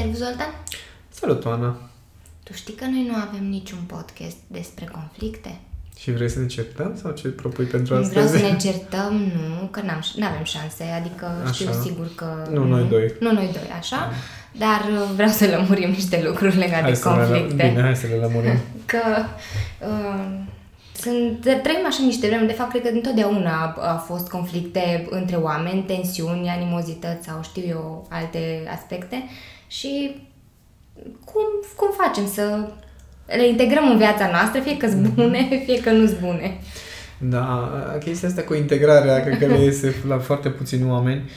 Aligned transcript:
Servus, 0.00 0.18
Zoltan! 0.18 0.54
Salut, 1.08 1.44
Oana! 1.44 1.76
Tu 2.42 2.52
știi 2.52 2.74
că 2.74 2.84
noi 2.84 3.06
nu 3.10 3.14
avem 3.14 3.44
niciun 3.48 3.78
podcast 3.86 4.36
despre 4.46 4.88
conflicte? 4.92 5.60
Și 5.98 6.12
vrei 6.12 6.30
să 6.30 6.38
ne 6.38 6.46
certăm 6.46 6.98
sau 7.02 7.10
ce 7.10 7.28
propui 7.28 7.64
pentru 7.64 7.94
astăzi? 7.94 8.10
Vreau 8.10 8.26
să 8.26 8.52
ne 8.52 8.56
certăm, 8.70 9.14
nu, 9.14 9.66
că 9.66 9.80
n-am, 9.80 10.00
n-avem 10.16 10.44
șanse, 10.44 10.84
adică 10.84 11.26
așa. 11.42 11.52
știu 11.52 11.72
sigur 11.82 12.10
că... 12.14 12.48
Nu, 12.52 12.64
noi 12.64 12.86
doi. 12.88 13.12
Nu 13.20 13.32
noi 13.32 13.50
doi, 13.52 13.70
așa, 13.78 13.96
da. 14.52 14.64
dar 14.64 14.80
uh, 15.02 15.10
vreau 15.14 15.28
să 15.28 15.46
lămurim 15.46 15.90
niște 15.90 16.22
lucruri 16.24 16.56
legate 16.56 16.82
hai 16.82 16.92
de 16.92 17.00
conflicte. 17.00 17.62
Le, 17.62 17.68
bine, 17.68 17.80
hai 17.82 17.96
să 17.96 18.06
le 18.06 18.14
lămurim. 18.14 18.58
că 18.92 19.02
uh, 19.80 20.24
sunt, 20.92 21.40
trăim 21.40 21.86
așa 21.86 22.02
niște 22.04 22.26
vremuri, 22.26 22.48
de 22.48 22.58
fapt, 22.60 22.70
cred 22.70 22.82
că 22.82 22.88
întotdeauna 22.88 23.74
a, 23.76 23.92
a 23.92 23.96
fost 23.96 24.28
conflicte 24.28 25.06
între 25.10 25.36
oameni, 25.36 25.82
tensiuni, 25.82 26.48
animozități 26.48 27.26
sau 27.26 27.42
știu 27.42 27.62
eu 27.66 28.06
alte 28.10 28.68
aspecte 28.74 29.24
și 29.70 30.16
cum, 31.24 31.42
cum 31.76 31.88
facem 32.04 32.26
să 32.26 32.68
le 33.26 33.48
integrăm 33.48 33.90
în 33.90 33.96
viața 33.96 34.30
noastră, 34.30 34.60
fie 34.60 34.76
că 34.76 34.88
sunt 34.88 35.02
mhm. 35.02 35.14
bune, 35.14 35.48
fie 35.66 35.80
că 35.80 35.90
nu 35.90 36.06
sunt 36.06 36.20
bune. 36.20 36.58
Da, 37.18 37.70
chestia 38.04 38.28
asta 38.28 38.42
cu 38.42 38.54
integrarea, 38.54 39.24
cred 39.24 39.38
că 39.38 39.46
le 39.46 39.62
iese 39.64 39.94
la 40.08 40.18
foarte 40.18 40.48
puțini 40.48 40.90
oameni. 40.90 41.30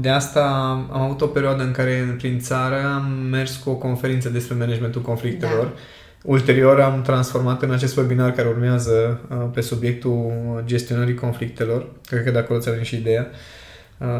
De 0.00 0.08
asta 0.08 0.42
am 0.92 1.02
avut 1.02 1.20
o 1.20 1.26
perioadă 1.26 1.62
în 1.62 1.70
care 1.70 2.14
prin 2.18 2.38
țară 2.40 2.76
am 2.94 3.10
mers 3.30 3.56
cu 3.56 3.70
o 3.70 3.74
conferință 3.74 4.28
despre 4.28 4.56
managementul 4.58 5.02
conflictelor. 5.02 5.64
Da. 5.64 5.72
Ulterior 6.22 6.80
am 6.80 7.02
transformat 7.02 7.62
în 7.62 7.70
acest 7.70 7.96
webinar 7.96 8.32
care 8.32 8.48
urmează 8.48 9.20
pe 9.54 9.60
subiectul 9.60 10.32
gestionării 10.64 11.14
conflictelor. 11.14 11.86
Cred 12.06 12.24
că 12.24 12.30
de 12.30 12.38
acolo 12.38 12.58
ți-a 12.58 12.72
venit 12.72 12.86
și 12.86 12.96
ideea. 12.96 13.30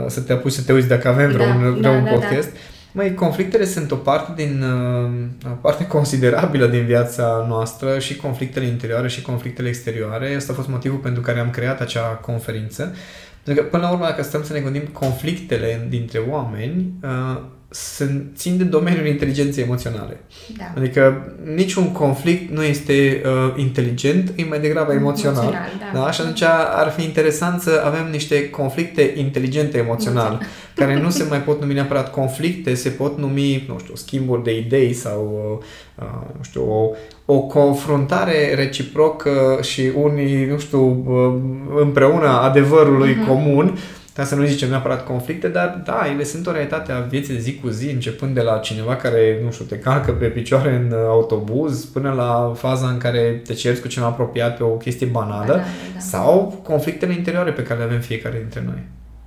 Să 0.06 0.20
te 0.20 0.32
apuci 0.32 0.52
să 0.52 0.62
te 0.62 0.72
uiți 0.72 0.88
dacă 0.88 1.08
avem 1.08 1.30
vreun, 1.30 1.62
da, 1.62 1.68
vreun 1.68 2.04
da, 2.04 2.10
da, 2.10 2.10
podcast. 2.10 2.52
Da. 2.52 2.58
Mai 2.96 3.14
conflictele 3.14 3.64
sunt 3.64 3.90
o 3.90 3.96
parte 3.96 4.42
din 4.42 4.62
uh, 4.62 5.50
o 5.50 5.54
parte 5.60 5.86
considerabilă 5.86 6.66
din 6.66 6.84
viața 6.84 7.44
noastră 7.48 7.98
și 7.98 8.16
conflictele 8.16 8.66
interioare 8.66 9.08
și 9.08 9.22
conflictele 9.22 9.68
exterioare. 9.68 10.34
Asta 10.34 10.52
a 10.52 10.54
fost 10.54 10.68
motivul 10.68 10.98
pentru 10.98 11.22
care 11.22 11.38
am 11.38 11.50
creat 11.50 11.80
acea 11.80 12.06
conferință. 12.06 12.94
Pentru 13.42 13.62
că, 13.62 13.68
până 13.68 13.82
la 13.82 13.90
urmă, 13.90 14.04
dacă 14.04 14.22
stăm 14.22 14.44
să 14.44 14.52
ne 14.52 14.60
gândim, 14.60 14.82
conflictele 14.92 15.86
dintre 15.88 16.18
oameni 16.18 16.92
uh, 17.02 17.42
sunt, 17.70 18.32
țin 18.36 18.56
de 18.56 18.64
domeniul 18.64 19.06
inteligenței 19.06 19.62
emoționale. 19.62 20.20
Da. 20.56 20.64
Adică 20.76 21.32
niciun 21.54 21.92
conflict 21.92 22.52
nu 22.52 22.62
este 22.62 23.22
uh, 23.24 23.52
inteligent, 23.56 24.32
e 24.36 24.44
mai 24.44 24.60
degrabă 24.60 24.92
emoțional. 24.92 25.42
emoțional 25.42 25.70
da. 25.92 26.00
Da? 26.00 26.10
Și 26.10 26.20
atunci 26.20 26.42
ar 26.74 26.92
fi 26.96 27.04
interesant 27.04 27.60
să 27.60 27.82
avem 27.84 28.10
niște 28.10 28.50
conflicte 28.50 29.12
inteligente 29.16 29.78
emoțional, 29.78 30.40
care 30.74 31.00
nu 31.00 31.10
se 31.10 31.26
mai 31.28 31.42
pot 31.42 31.60
numi 31.60 31.74
neapărat 31.74 32.10
conflicte, 32.10 32.74
se 32.74 32.88
pot 32.88 33.18
numi, 33.18 33.64
nu 33.68 33.78
știu, 33.78 33.94
schimburi 33.94 34.42
de 34.42 34.56
idei 34.56 34.92
sau, 34.92 35.58
uh, 35.60 36.04
uh, 36.04 36.26
nu 36.36 36.42
știu, 36.42 36.62
o, 36.70 36.90
o 37.24 37.40
confruntare 37.40 38.54
reciprocă 38.54 39.58
și 39.62 39.90
unii, 39.94 40.44
nu 40.44 40.58
știu, 40.58 41.04
uh, 41.06 41.34
împreună 41.80 42.28
adevărului 42.28 43.14
uh-huh. 43.14 43.26
comun 43.26 43.78
ca 44.16 44.24
să 44.24 44.34
nu 44.34 44.44
zicem 44.44 44.68
neapărat 44.68 45.04
conflicte, 45.04 45.48
dar 45.48 45.82
da, 45.84 46.06
ele 46.12 46.24
sunt 46.24 46.46
o 46.46 46.52
realitate 46.52 46.92
a 46.92 47.00
vieții 47.00 47.34
de 47.34 47.40
zi 47.40 47.54
cu 47.54 47.68
zi, 47.68 47.90
începând 47.90 48.34
de 48.34 48.40
la 48.40 48.58
cineva 48.58 48.96
care, 48.96 49.40
nu 49.44 49.50
știu, 49.50 49.64
te 49.64 49.78
calcă 49.78 50.12
pe 50.12 50.26
picioare 50.26 50.74
în 50.74 50.92
uh, 50.92 50.98
autobuz, 51.08 51.84
până 51.84 52.12
la 52.12 52.52
faza 52.56 52.88
în 52.88 52.98
care 52.98 53.40
te 53.46 53.52
ceri 53.52 53.80
cu 53.80 53.88
cineva 53.88 54.10
apropiat 54.10 54.56
pe 54.56 54.62
o 54.62 54.68
chestie 54.68 55.06
banală, 55.06 55.46
da, 55.46 55.52
da, 55.52 55.62
da. 55.94 55.98
sau 55.98 56.60
conflictele 56.62 57.12
interioare 57.12 57.52
pe 57.52 57.62
care 57.62 57.78
le 57.78 57.84
avem 57.84 58.00
fiecare 58.00 58.38
dintre 58.38 58.62
noi. 58.66 58.82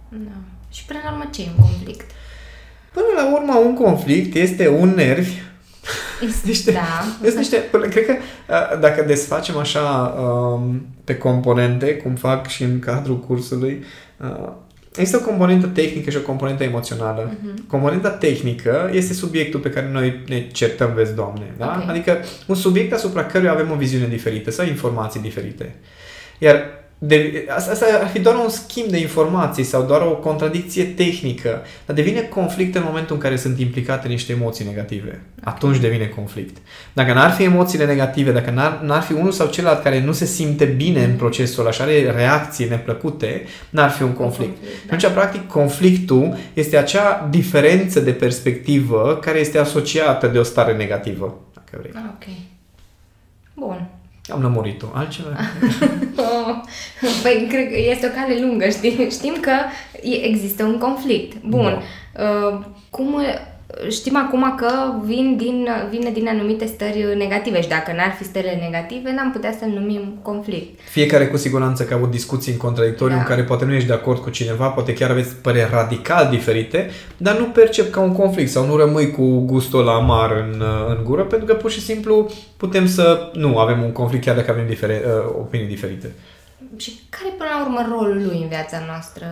Da. 0.09 0.37
Și 0.69 0.85
până 0.85 0.99
la 1.03 1.11
urmă 1.11 1.29
ce 1.31 1.41
e 1.41 1.47
un 1.57 1.63
conflict? 1.65 2.11
Până 2.93 3.05
la 3.15 3.33
urmă 3.33 3.55
un 3.65 3.73
conflict 3.73 4.35
este 4.35 4.67
un 4.67 4.89
nervi 4.89 5.37
este 6.21 6.47
niște, 6.51 6.71
da. 6.71 7.25
Este 7.25 7.39
niște, 7.39 7.69
cred 7.89 8.05
că 8.05 8.13
uh, 8.49 8.79
dacă 8.79 9.03
desfacem 9.07 9.57
așa 9.57 10.15
um, 10.19 10.85
pe 11.03 11.17
componente, 11.17 11.95
cum 11.95 12.15
fac 12.15 12.47
și 12.47 12.63
în 12.63 12.79
cadrul 12.79 13.19
cursului, 13.19 13.83
uh, 14.17 14.51
Există 14.99 15.21
o 15.23 15.29
componentă 15.29 15.67
tehnică 15.67 16.09
și 16.09 16.17
o 16.17 16.21
componentă 16.21 16.63
emoțională. 16.63 17.31
Uh-huh. 17.33 17.67
Componenta 17.67 18.09
tehnică 18.09 18.89
este 18.93 19.13
subiectul 19.13 19.59
pe 19.59 19.69
care 19.69 19.89
noi 19.91 20.19
ne 20.27 20.47
certăm, 20.51 20.93
vezi, 20.93 21.15
Doamne. 21.15 21.53
Da? 21.57 21.75
Okay. 21.75 21.85
Adică 21.89 22.17
un 22.47 22.55
subiect 22.55 22.93
asupra 22.93 23.25
căruia 23.25 23.51
avem 23.51 23.71
o 23.71 23.75
viziune 23.75 24.07
diferită 24.07 24.51
sau 24.51 24.65
informații 24.65 25.19
diferite. 25.19 25.75
Iar 26.37 26.61
de, 27.01 27.45
asta, 27.55 27.71
asta 27.71 27.85
ar 28.01 28.07
fi 28.07 28.19
doar 28.19 28.35
un 28.35 28.49
schimb 28.49 28.87
de 28.87 28.99
informații 28.99 29.63
sau 29.63 29.83
doar 29.83 30.01
o 30.01 30.15
contradicție 30.15 30.83
tehnică, 30.83 31.61
dar 31.85 31.95
devine 31.95 32.21
conflict 32.21 32.75
în 32.75 32.83
momentul 32.85 33.15
în 33.15 33.21
care 33.21 33.35
sunt 33.35 33.59
implicate 33.59 34.07
niște 34.07 34.31
emoții 34.31 34.65
negative. 34.65 35.21
Atunci 35.43 35.77
devine 35.77 36.05
conflict. 36.05 36.57
Dacă 36.93 37.13
n-ar 37.13 37.31
fi 37.31 37.43
emoțiile 37.43 37.85
negative, 37.85 38.31
dacă 38.31 38.49
n-ar, 38.49 38.79
n-ar 38.83 39.01
fi 39.01 39.13
unul 39.13 39.31
sau 39.31 39.47
celălalt 39.47 39.83
care 39.83 40.03
nu 40.03 40.11
se 40.11 40.25
simte 40.25 40.65
bine 40.65 41.03
în 41.03 41.15
procesul 41.15 41.63
ăla 41.63 41.71
și 41.71 41.81
are 41.81 42.11
reacții 42.11 42.67
neplăcute, 42.67 43.43
n-ar 43.69 43.89
fi 43.89 44.03
un 44.03 44.13
conflict. 44.13 44.51
conflict 44.51 44.87
da. 44.87 44.95
Atunci, 44.95 45.13
practic, 45.13 45.47
conflictul 45.47 46.37
este 46.53 46.77
acea 46.77 47.27
diferență 47.29 47.99
de 47.99 48.11
perspectivă 48.11 49.19
care 49.21 49.39
este 49.39 49.57
asociată 49.57 50.27
de 50.27 50.37
o 50.37 50.43
stare 50.43 50.75
negativă, 50.75 51.39
dacă 51.53 51.77
vrei. 51.79 51.91
Ah, 51.95 52.01
ok. 52.13 52.58
Bun. 54.39 54.45
Am 54.45 54.51
lămurit-o. 54.51 54.85
Altceva? 54.93 55.29
păi, 57.23 57.47
cred 57.49 57.67
că 57.67 57.77
este 57.77 58.07
o 58.07 58.19
cale 58.19 58.39
lungă, 58.41 58.69
știi? 58.69 59.07
Știm 59.11 59.35
că 59.41 59.51
există 60.01 60.63
un 60.63 60.77
conflict. 60.77 61.43
Bun. 61.43 61.83
Da. 62.13 62.23
Uh, 62.23 62.59
cum 62.89 63.21
știm 63.89 64.17
acum 64.17 64.55
că 64.55 64.71
vin 65.05 65.37
din, 65.37 65.67
vine 65.89 66.09
din 66.09 66.27
anumite 66.27 66.65
stări 66.65 67.15
negative 67.17 67.61
și 67.61 67.67
dacă 67.67 67.91
n-ar 67.91 68.15
fi 68.17 68.23
stările 68.23 68.57
negative, 68.69 69.11
n-am 69.11 69.31
putea 69.31 69.55
să-l 69.59 69.69
numim 69.69 70.19
conflict. 70.21 70.79
Fiecare 70.79 71.27
cu 71.27 71.37
siguranță 71.37 71.83
că 71.83 71.93
a 71.93 71.97
avut 71.97 72.11
discuții 72.11 72.51
în 72.51 72.57
contradictoriu 72.57 73.15
da. 73.15 73.21
în 73.21 73.27
care 73.27 73.43
poate 73.43 73.65
nu 73.65 73.73
ești 73.73 73.87
de 73.87 73.93
acord 73.93 74.21
cu 74.21 74.29
cineva, 74.29 74.67
poate 74.67 74.93
chiar 74.93 75.09
aveți 75.09 75.35
păreri 75.35 75.69
radical 75.71 76.29
diferite, 76.29 76.89
dar 77.17 77.37
nu 77.37 77.45
percep 77.45 77.91
ca 77.91 77.99
un 77.99 78.15
conflict 78.15 78.51
sau 78.51 78.65
nu 78.65 78.75
rămâi 78.75 79.11
cu 79.11 79.39
gustul 79.39 79.83
la 79.83 79.93
amar 79.93 80.31
în, 80.31 80.63
în 80.87 81.03
gură, 81.03 81.23
pentru 81.23 81.47
că 81.47 81.53
pur 81.53 81.71
și 81.71 81.81
simplu 81.81 82.31
putem 82.57 82.87
să 82.87 83.31
nu 83.33 83.57
avem 83.57 83.83
un 83.83 83.91
conflict 83.91 84.23
chiar 84.23 84.35
dacă 84.35 84.51
avem 84.51 84.67
difere, 84.67 85.01
uh, 85.05 85.33
opinii 85.39 85.67
diferite. 85.67 86.11
Și 86.77 86.99
care 87.09 87.33
până 87.37 87.49
la 87.53 87.61
urmă 87.65 87.95
rolul 87.97 88.27
lui 88.27 88.41
în 88.41 88.47
viața 88.47 88.77
noastră? 88.87 89.25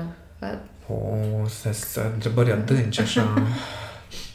O, 0.88 0.94
oh, 0.94 1.50
să 1.72 2.02
întrebări 2.14 2.52
adânci 2.52 3.00
așa. 3.00 3.34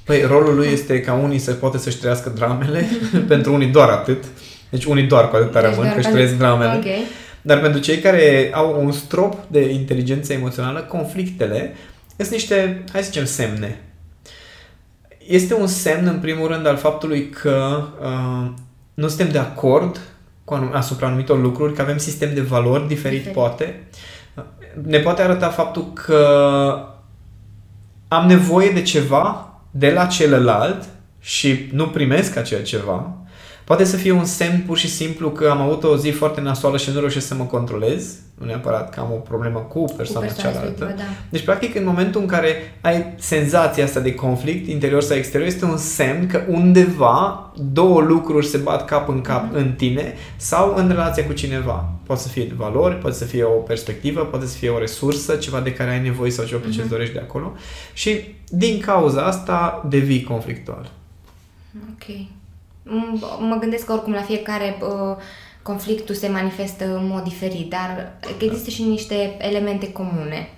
Păi, 0.05 0.23
rolul 0.23 0.55
lui 0.55 0.67
este 0.67 1.01
ca 1.01 1.13
unii 1.13 1.39
să 1.39 1.53
poate 1.53 1.79
să-și 1.79 1.99
trăiască 1.99 2.29
dramele, 2.29 2.87
pentru 3.29 3.55
unii 3.55 3.67
doar 3.67 3.89
atât. 3.89 4.25
Deci 4.71 4.85
unii 4.85 5.05
doar 5.05 5.29
cu 5.29 5.37
atâta 5.37 5.61
deci 5.61 5.71
rămân, 5.71 5.93
că 5.93 5.99
își 5.99 6.09
trăiesc 6.09 6.35
dramele. 6.37 6.77
Okay. 6.77 7.03
Dar 7.43 7.61
pentru 7.61 7.81
cei 7.81 7.99
care 7.99 8.51
au 8.55 8.85
un 8.85 8.93
strop 8.93 9.35
de 9.47 9.71
inteligență 9.71 10.33
emoțională, 10.33 10.81
conflictele 10.81 11.75
sunt 12.23 12.35
niște, 12.35 12.85
hai 12.93 13.03
să 13.03 13.11
zicem, 13.11 13.25
semne. 13.25 13.81
Este 15.27 15.55
un 15.55 15.67
semn, 15.67 16.07
în 16.07 16.19
primul 16.19 16.47
rând, 16.47 16.67
al 16.67 16.77
faptului 16.77 17.29
că 17.29 17.83
uh, 18.01 18.51
nu 18.95 19.09
suntem 19.09 19.31
de 19.31 19.39
acord 19.39 20.01
cu 20.45 20.55
anum- 20.55 20.73
asupra 20.73 21.07
anumitor 21.07 21.41
lucruri, 21.41 21.73
că 21.73 21.83
avem 21.83 21.99
sistem 21.99 22.35
de 22.35 22.41
valori 22.41 22.87
diferit, 22.87 23.17
diferit. 23.17 23.37
poate. 23.37 23.83
Ne 24.83 24.99
poate 24.99 25.23
arăta 25.23 25.49
faptul 25.49 25.93
că 25.93 26.27
am 28.09 28.27
nevoie 28.27 28.71
de 28.71 28.83
ceva 28.83 29.52
de 29.75 29.91
la 29.91 30.07
celălalt 30.07 30.89
și 31.21 31.69
nu 31.73 31.89
primesc 31.89 32.37
acel 32.37 32.63
ceva, 32.63 33.22
poate 33.65 33.85
să 33.85 33.97
fie 33.97 34.13
un 34.13 34.25
semn 34.25 34.63
pur 34.67 34.79
și 34.79 34.89
simplu 34.89 35.31
că 35.31 35.49
am 35.49 35.61
avut 35.61 35.85
o 35.85 35.97
zi 35.97 36.11
foarte 36.11 36.41
nasoală 36.41 36.77
și 36.77 36.91
nu 36.91 36.99
reușesc 36.99 37.27
să 37.27 37.35
mă 37.35 37.45
controlez, 37.45 38.17
nu 38.43 38.47
neapărat 38.47 38.91
că 38.91 39.01
am 39.01 39.13
o 39.13 39.17
problemă 39.17 39.59
cu 39.59 39.85
persoana, 39.97 40.27
cu 40.27 40.33
persoana 40.33 40.57
cealaltă. 40.57 40.95
Da. 40.97 41.03
Deci, 41.29 41.45
practic, 41.45 41.75
în 41.75 41.85
momentul 41.85 42.21
în 42.21 42.27
care 42.27 42.79
ai 42.81 43.15
senzația 43.19 43.85
asta 43.85 44.01
de 44.01 44.15
conflict 44.15 44.69
interior 44.69 45.03
sau 45.03 45.17
exterior, 45.17 45.49
este 45.49 45.65
un 45.65 45.77
semn 45.77 46.27
că 46.27 46.43
undeva 46.49 47.53
două 47.73 48.01
lucruri 48.01 48.47
se 48.47 48.57
bat 48.57 48.85
cap 48.85 49.09
în 49.09 49.21
cap 49.21 49.49
mm-hmm. 49.49 49.57
în 49.57 49.73
tine 49.73 50.15
sau 50.37 50.75
în 50.77 50.89
relația 50.89 51.27
cu 51.27 51.33
cineva. 51.33 51.93
Poate 52.07 52.23
să 52.23 52.29
fie 52.29 52.53
valori, 52.57 52.95
poate 52.95 53.17
să 53.17 53.25
fie 53.25 53.45
o 53.45 53.51
perspectivă, 53.51 54.21
poate 54.25 54.47
să 54.47 54.57
fie 54.57 54.71
o 54.71 54.79
resursă, 54.79 55.35
ceva 55.35 55.61
de 55.61 55.73
care 55.73 55.91
ai 55.91 56.03
nevoie 56.03 56.31
sau 56.31 56.45
ceva 56.45 56.61
pe 56.61 56.69
mm-hmm. 56.69 56.75
ce 56.75 56.81
mhm. 56.81 56.89
dorești 56.89 57.15
de 57.15 57.21
acolo. 57.21 57.53
Și 57.93 58.35
din 58.49 58.81
cauza 58.81 59.23
asta 59.23 59.87
devii 59.89 60.23
conflictual. 60.23 60.91
Ok. 61.93 62.17
Mă 63.39 63.57
gândesc 63.61 63.85
că 63.85 63.93
oricum 63.93 64.13
la 64.13 64.23
fiecare 64.23 64.77
uh, 64.81 65.17
conflictul 65.63 66.15
se 66.15 66.29
manifestă 66.29 66.85
în 66.85 67.07
mod 67.07 67.23
diferit, 67.23 67.71
dar 67.71 68.13
există 68.39 68.71
și 68.71 68.83
niște 68.83 69.37
elemente 69.39 69.93
comune. 69.93 70.49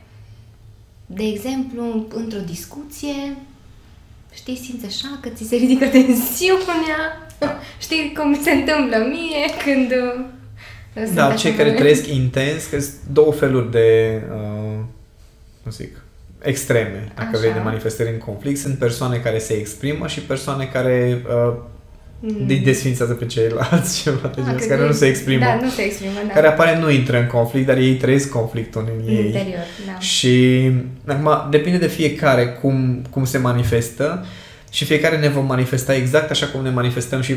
De 1.07 1.25
exemplu, 1.25 2.07
într-o 2.15 2.41
discuție, 2.47 3.37
știi, 4.33 4.57
simți 4.57 4.87
așa 4.87 5.19
că 5.21 5.29
ți 5.29 5.45
se 5.45 5.57
ridică 5.57 5.87
tensiunea, 5.97 7.29
știi 7.79 8.13
cum 8.19 8.43
se 8.43 8.51
întâmplă 8.51 8.97
mie 8.97 9.47
când... 9.65 9.91
Uh, 9.91 10.25
da, 11.15 11.35
cei 11.35 11.53
care 11.53 11.73
trăiesc 11.73 12.07
intens, 12.07 12.67
că 12.67 12.81
sunt 12.81 12.97
două 13.13 13.33
feluri 13.33 13.71
de, 13.71 14.23
uh, 14.31 14.79
cum 15.63 15.73
zic, 15.73 16.03
extreme, 16.43 17.13
dacă 17.15 17.29
Așa. 17.29 17.39
vrei, 17.39 17.53
de 17.53 17.59
manifestări 17.59 18.11
în 18.11 18.19
conflict. 18.19 18.59
Sunt 18.59 18.79
persoane 18.79 19.17
care 19.17 19.39
se 19.39 19.53
exprimă 19.53 20.07
și 20.07 20.21
persoane 20.21 20.65
care 20.65 21.23
uh, 21.27 21.55
Mm. 22.21 22.45
îi 22.49 22.57
desfințează 22.57 23.13
pe 23.13 23.27
ceilalți, 23.27 23.97
ceva 24.03 24.17
de 24.35 24.41
Ah, 24.41 24.45
genul, 24.45 24.59
că 24.61 24.67
care 24.67 24.81
de- 24.81 24.87
nu 24.87 24.93
se 24.93 25.07
exprimă. 25.07 25.45
Da, 25.45 25.59
nu 25.63 25.69
se 25.69 25.83
exprimă, 25.83 26.13
da. 26.27 26.33
Care 26.33 26.47
apare 26.47 26.79
nu 26.79 26.91
intră 26.91 27.19
în 27.19 27.27
conflict, 27.27 27.67
dar 27.67 27.77
ei 27.77 27.95
trăiesc 27.95 28.29
conflictul 28.31 28.85
în 28.87 29.03
în 29.07 29.15
ei. 29.17 29.25
interior, 29.27 29.65
da. 29.87 29.99
Și 29.99 30.71
acum 31.07 31.51
depinde 31.51 31.79
de 31.79 31.87
fiecare 31.87 32.47
cum, 32.47 33.03
cum 33.11 33.25
se 33.25 33.39
manifestă 33.39 34.25
și 34.71 34.85
fiecare 34.85 35.17
ne 35.19 35.29
vom 35.29 35.47
manifesta 35.47 35.95
exact 35.95 36.31
așa 36.31 36.47
cum 36.47 36.63
ne 36.63 36.71
manifestăm 36.71 37.21
și 37.21 37.37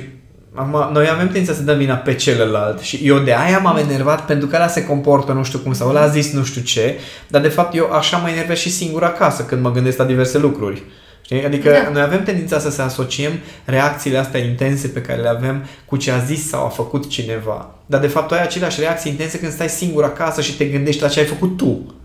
acum, 0.53 0.89
noi 0.93 1.07
avem 1.09 1.25
tendința 1.27 1.53
să 1.53 1.61
dăm 1.61 1.77
vina 1.77 1.95
pe 1.95 2.13
celălalt 2.15 2.79
și 2.79 2.99
eu 3.03 3.19
de 3.19 3.33
aia 3.33 3.57
m-am 3.59 3.77
enervat 3.77 4.25
pentru 4.25 4.47
că 4.47 4.55
ăla 4.55 4.67
se 4.67 4.85
comportă 4.85 5.31
nu 5.31 5.43
știu 5.43 5.59
cum 5.59 5.73
sau 5.73 5.89
ăla 5.89 6.01
a 6.01 6.07
zis 6.07 6.31
nu 6.31 6.43
știu 6.43 6.61
ce, 6.61 6.95
dar 7.27 7.41
de 7.41 7.47
fapt 7.47 7.75
eu 7.75 7.91
așa 7.91 8.17
mă 8.17 8.29
enervez 8.29 8.57
și 8.57 8.69
singur 8.69 9.03
acasă 9.03 9.43
când 9.43 9.61
mă 9.61 9.71
gândesc 9.71 9.97
la 9.97 10.05
diverse 10.05 10.37
lucruri. 10.37 10.81
Știi? 11.27 11.45
Adică 11.45 11.69
Da. 11.69 11.89
noi 11.89 12.01
avem 12.01 12.23
tendința 12.23 12.59
să 12.59 12.69
se 12.69 12.81
asociem 12.81 13.31
reacțiile 13.65 14.17
astea 14.17 14.39
intense 14.39 14.87
pe 14.87 15.01
care 15.01 15.21
le 15.21 15.27
avem 15.27 15.65
cu 15.85 15.97
ce 15.97 16.11
a 16.11 16.17
zis 16.17 16.47
sau 16.49 16.65
a 16.65 16.69
făcut 16.69 17.09
cineva. 17.09 17.75
Dar 17.85 17.99
de 17.99 18.07
fapt 18.07 18.27
tu 18.27 18.33
ai 18.33 18.41
aceleași 18.41 18.79
reacții 18.79 19.11
intense 19.11 19.39
când 19.39 19.51
stai 19.51 19.69
singur 19.69 20.03
acasă 20.03 20.41
și 20.41 20.57
te 20.57 20.65
gândești 20.65 21.01
la 21.01 21.07
ce 21.07 21.19
ai 21.19 21.25
făcut 21.25 21.57
tu. 21.57 21.95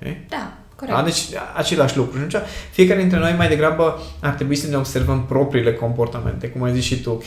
Știi? 0.00 0.24
Da, 0.28 0.52
corect. 0.78 0.96
Da? 0.96 1.04
Deci 1.04 1.22
același 1.56 1.96
lucru. 1.96 2.18
Și 2.18 2.36
atunci, 2.36 2.42
fiecare 2.70 3.00
dintre 3.00 3.18
noi 3.18 3.34
mai 3.36 3.48
degrabă 3.48 4.02
ar 4.20 4.34
trebui 4.34 4.56
să 4.56 4.68
ne 4.68 4.76
observăm 4.76 5.24
propriile 5.24 5.72
comportamente. 5.72 6.48
Cum 6.48 6.62
ai 6.62 6.72
zis 6.72 6.84
și 6.84 7.00
tu, 7.00 7.10
ok, 7.10 7.24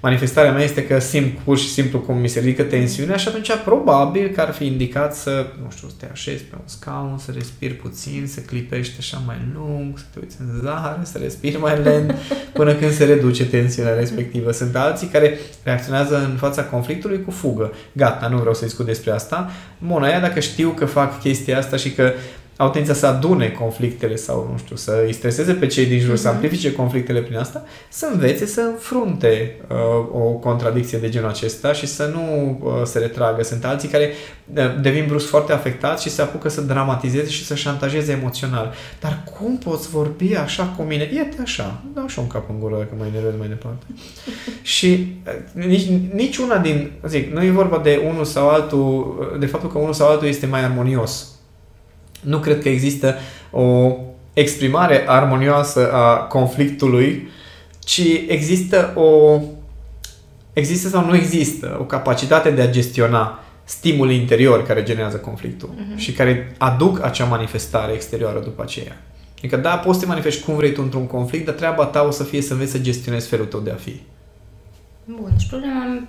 manifestarea 0.00 0.52
mea 0.52 0.62
este 0.62 0.86
că 0.86 0.98
simt 0.98 1.38
pur 1.38 1.58
și 1.58 1.68
simplu 1.68 1.98
cum 1.98 2.18
mi 2.18 2.28
se 2.28 2.40
ridică 2.40 2.62
tensiunea 2.62 3.16
și 3.16 3.28
atunci 3.28 3.50
probabil 3.64 4.28
că 4.28 4.40
ar 4.40 4.52
fi 4.52 4.66
indicat 4.66 5.14
să, 5.14 5.46
nu 5.62 5.70
știu, 5.70 5.88
să 5.88 5.94
te 5.98 6.06
așezi 6.12 6.42
pe 6.42 6.54
un 6.58 6.64
scaun, 6.64 7.18
să 7.18 7.30
respiri 7.34 7.74
puțin, 7.74 8.24
să 8.26 8.40
clipești 8.40 8.94
așa 8.98 9.22
mai 9.26 9.38
lung, 9.54 9.98
să 9.98 10.04
te 10.12 10.18
uiți 10.22 10.36
în 10.40 10.60
zahăr, 10.62 10.98
să 11.02 11.18
respiri 11.18 11.58
mai 11.58 11.82
lent 11.82 12.14
până 12.58 12.74
când 12.74 12.92
se 12.92 13.04
reduce 13.04 13.46
tensiunea 13.46 13.94
respectivă. 13.94 14.52
Sunt 14.52 14.76
alții 14.76 15.06
care 15.06 15.38
reacționează 15.62 16.16
în 16.30 16.36
fața 16.36 16.64
conflictului 16.64 17.22
cu 17.22 17.30
fugă. 17.30 17.72
Gata, 17.92 18.28
nu 18.28 18.38
vreau 18.38 18.54
să 18.54 18.64
discut 18.64 18.86
despre 18.86 19.10
asta. 19.10 19.50
Bun, 19.78 20.02
aia 20.02 20.20
dacă 20.20 20.40
știu 20.40 20.70
că 20.70 20.84
fac 20.84 21.20
chestia 21.20 21.58
asta 21.58 21.76
și 21.76 21.90
că 21.90 22.12
au 22.60 22.70
tendința 22.70 22.98
să 22.98 23.06
adune 23.06 23.48
conflictele 23.48 24.16
sau, 24.16 24.48
nu 24.52 24.58
știu, 24.58 24.76
să 24.76 25.02
îi 25.06 25.12
streseze 25.12 25.52
pe 25.52 25.66
cei 25.66 25.86
din 25.86 25.98
jur, 25.98 26.16
să 26.16 26.26
Mhm. 26.26 26.34
amplifice 26.34 26.72
conflictele 26.72 27.20
prin 27.20 27.36
asta, 27.36 27.64
să 27.88 28.08
învețe 28.12 28.46
să 28.46 28.60
înfrunte 28.60 29.56
uh, 29.68 29.76
o 30.12 30.18
contradicție 30.30 30.98
de 30.98 31.08
genul 31.08 31.28
acesta 31.28 31.72
și 31.72 31.86
să 31.86 32.10
nu 32.14 32.58
uh, 32.62 32.72
se 32.84 32.98
retragă. 32.98 33.42
Sunt 33.42 33.64
alții 33.64 33.88
care 33.88 34.10
uh, 34.54 34.80
devin 34.82 35.04
brusc 35.08 35.26
foarte 35.26 35.52
afectați 35.52 36.02
și 36.02 36.10
se 36.10 36.22
apucă 36.22 36.48
să 36.48 36.60
dramatizeze 36.60 37.30
și 37.30 37.44
să 37.44 37.54
șantajeze 37.54 38.12
emoțional. 38.12 38.72
Dar 39.00 39.22
cum 39.38 39.58
poți 39.58 39.88
vorbi 39.88 40.34
așa 40.34 40.74
cu 40.76 40.82
mine? 40.82 41.10
Iete 41.14 41.36
așa, 41.42 41.82
dau 41.94 42.06
și 42.06 42.18
un 42.18 42.26
cap 42.26 42.50
în 42.50 42.58
gură 42.60 42.76
dacă 42.78 42.94
mă 42.98 43.04
enervez 43.06 43.32
mai 43.38 43.48
departe. 43.48 43.84
și 44.76 45.14
uh, 45.26 45.64
nici, 45.66 45.88
nici 46.12 46.36
una 46.36 46.58
din, 46.58 46.90
zic, 47.08 47.32
nu 47.32 47.44
e 47.44 47.50
vorba 47.50 47.78
de 47.78 48.00
unul 48.08 48.24
sau 48.24 48.48
altul, 48.48 49.16
uh, 49.32 49.38
de 49.38 49.46
faptul 49.46 49.70
că 49.70 49.78
unul 49.78 49.92
sau 49.92 50.08
altul 50.08 50.26
este 50.26 50.46
mai 50.46 50.64
armonios. 50.64 51.34
Nu 52.20 52.38
cred 52.38 52.62
că 52.62 52.68
există 52.68 53.14
o 53.50 53.92
exprimare 54.32 55.04
armonioasă 55.06 55.92
a 55.92 56.16
conflictului, 56.16 57.28
ci 57.84 58.02
există 58.28 58.92
o 58.94 59.40
există 60.52 60.88
sau 60.88 61.04
nu 61.04 61.16
există 61.16 61.76
o 61.80 61.84
capacitate 61.84 62.50
de 62.50 62.62
a 62.62 62.70
gestiona 62.70 63.38
stimuli 63.64 64.14
interiori 64.14 64.66
care 64.66 64.82
generează 64.82 65.16
conflictul 65.16 65.70
Mhm. 65.76 65.96
și 65.98 66.12
care 66.12 66.54
aduc 66.58 67.02
acea 67.04 67.24
manifestare 67.24 67.92
exterioară 67.92 68.38
după 68.38 68.62
aceea. 68.62 69.02
Adică 69.38 69.56
da, 69.56 69.70
poți 69.76 69.98
să 69.98 70.04
te 70.04 70.10
manifesti 70.10 70.44
cum 70.44 70.54
vrei 70.56 70.72
tu 70.72 70.82
într-un 70.82 71.06
conflict, 71.06 71.44
dar 71.44 71.54
treaba 71.54 71.84
ta 71.84 72.02
o 72.02 72.10
să 72.10 72.22
fie 72.24 72.40
să 72.42 72.52
înveți 72.52 72.70
să 72.70 72.78
gestionezi 72.78 73.28
felul 73.28 73.46
tău 73.46 73.60
de 73.60 73.70
a 73.70 73.74
fi. 73.74 74.00
Bun, 75.16 75.32
și 75.38 75.46
problema 75.46 76.02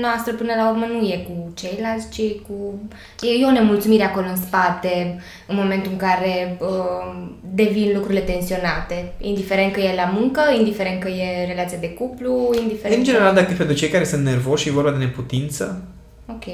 noastră 0.00 0.32
până 0.32 0.52
la 0.56 0.70
urmă 0.70 0.86
nu 0.86 1.06
e 1.06 1.26
cu 1.28 1.52
ceilalți, 1.54 2.08
ci 2.10 2.22
cu... 2.46 2.80
E, 3.20 3.42
e 3.42 3.46
o 3.46 3.50
nemulțumire 3.50 4.02
acolo 4.02 4.26
în 4.26 4.36
spate, 4.36 5.20
în 5.46 5.56
momentul 5.56 5.90
în 5.92 5.98
care 5.98 6.56
uh, 6.60 7.26
devin 7.54 7.90
lucrurile 7.94 8.20
tensionate. 8.20 9.12
Indiferent 9.20 9.72
că 9.72 9.80
e 9.80 9.94
la 9.94 10.12
muncă, 10.18 10.40
indiferent 10.58 11.00
că 11.00 11.08
e 11.08 11.46
relația 11.46 11.78
de 11.78 11.90
cuplu, 11.90 12.50
indiferent 12.62 12.96
În 12.96 13.04
că... 13.04 13.10
general, 13.10 13.34
dacă 13.34 13.52
pentru 13.56 13.76
cei 13.76 13.88
care 13.88 14.04
sunt 14.04 14.24
nervoși 14.24 14.62
și 14.62 14.68
e 14.68 14.72
vorba 14.72 14.90
de 14.90 15.04
neputință, 15.04 15.82
Ok. 16.26 16.44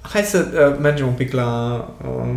hai 0.00 0.22
să 0.22 0.38
uh, 0.38 0.78
mergem 0.80 1.06
un 1.06 1.12
pic 1.12 1.32
la 1.32 1.76
uh, 2.04 2.34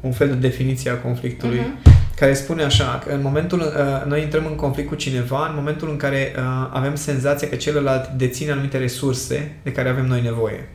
un 0.00 0.12
fel 0.12 0.28
de 0.28 0.34
definiție 0.34 0.90
a 0.90 0.98
conflictului. 0.98 1.58
Mhm. 1.58 1.91
Care 2.22 2.34
spune 2.34 2.62
așa, 2.62 3.02
că 3.06 3.12
în 3.12 3.22
momentul, 3.22 3.60
uh, 3.60 4.06
noi 4.08 4.22
intrăm 4.22 4.46
în 4.46 4.54
conflict 4.54 4.88
cu 4.88 4.94
cineva 4.94 5.46
în 5.48 5.54
momentul 5.54 5.90
în 5.90 5.96
care 5.96 6.34
uh, 6.36 6.42
avem 6.72 6.94
senzația 6.94 7.48
că 7.48 7.56
celălalt 7.56 8.08
deține 8.08 8.50
anumite 8.50 8.78
resurse 8.78 9.52
de 9.62 9.72
care 9.72 9.88
avem 9.88 10.06
noi 10.06 10.22
nevoie. 10.22 10.68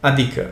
Adică, 0.00 0.46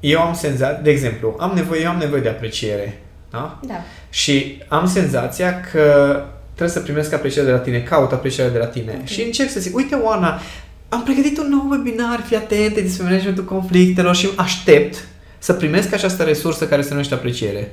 eu 0.00 0.20
am 0.20 0.34
senzația, 0.34 0.80
de 0.82 0.90
exemplu, 0.90 1.36
am 1.38 1.52
nevoie, 1.54 1.82
eu 1.82 1.90
am 1.90 1.98
nevoie 1.98 2.20
de 2.20 2.28
apreciere, 2.28 3.00
da? 3.30 3.60
Da. 3.66 3.74
Și 4.10 4.62
am 4.68 4.86
senzația 4.86 5.60
că 5.60 6.16
trebuie 6.54 6.76
să 6.76 6.80
primesc 6.80 7.12
apreciere 7.12 7.46
de 7.46 7.52
la 7.52 7.58
tine, 7.58 7.78
caut 7.78 8.12
apreciere 8.12 8.48
de 8.48 8.58
la 8.58 8.66
tine. 8.66 8.96
Ok. 9.00 9.06
Și 9.06 9.22
încerc 9.22 9.50
să 9.50 9.60
zic, 9.60 9.76
uite 9.76 9.94
Oana, 9.94 10.40
am 10.88 11.02
pregătit 11.02 11.38
un 11.38 11.48
nou 11.48 11.66
webinar, 11.70 12.24
fii 12.26 12.36
atentă 12.36 12.80
despre 12.80 13.04
managementul 13.04 13.44
conflictelor 13.44 14.16
și 14.16 14.28
aștept 14.36 15.04
să 15.38 15.52
primesc 15.52 15.92
această 15.92 16.22
resursă 16.22 16.66
care 16.66 16.82
se 16.82 16.90
numește 16.90 17.14
apreciere. 17.14 17.72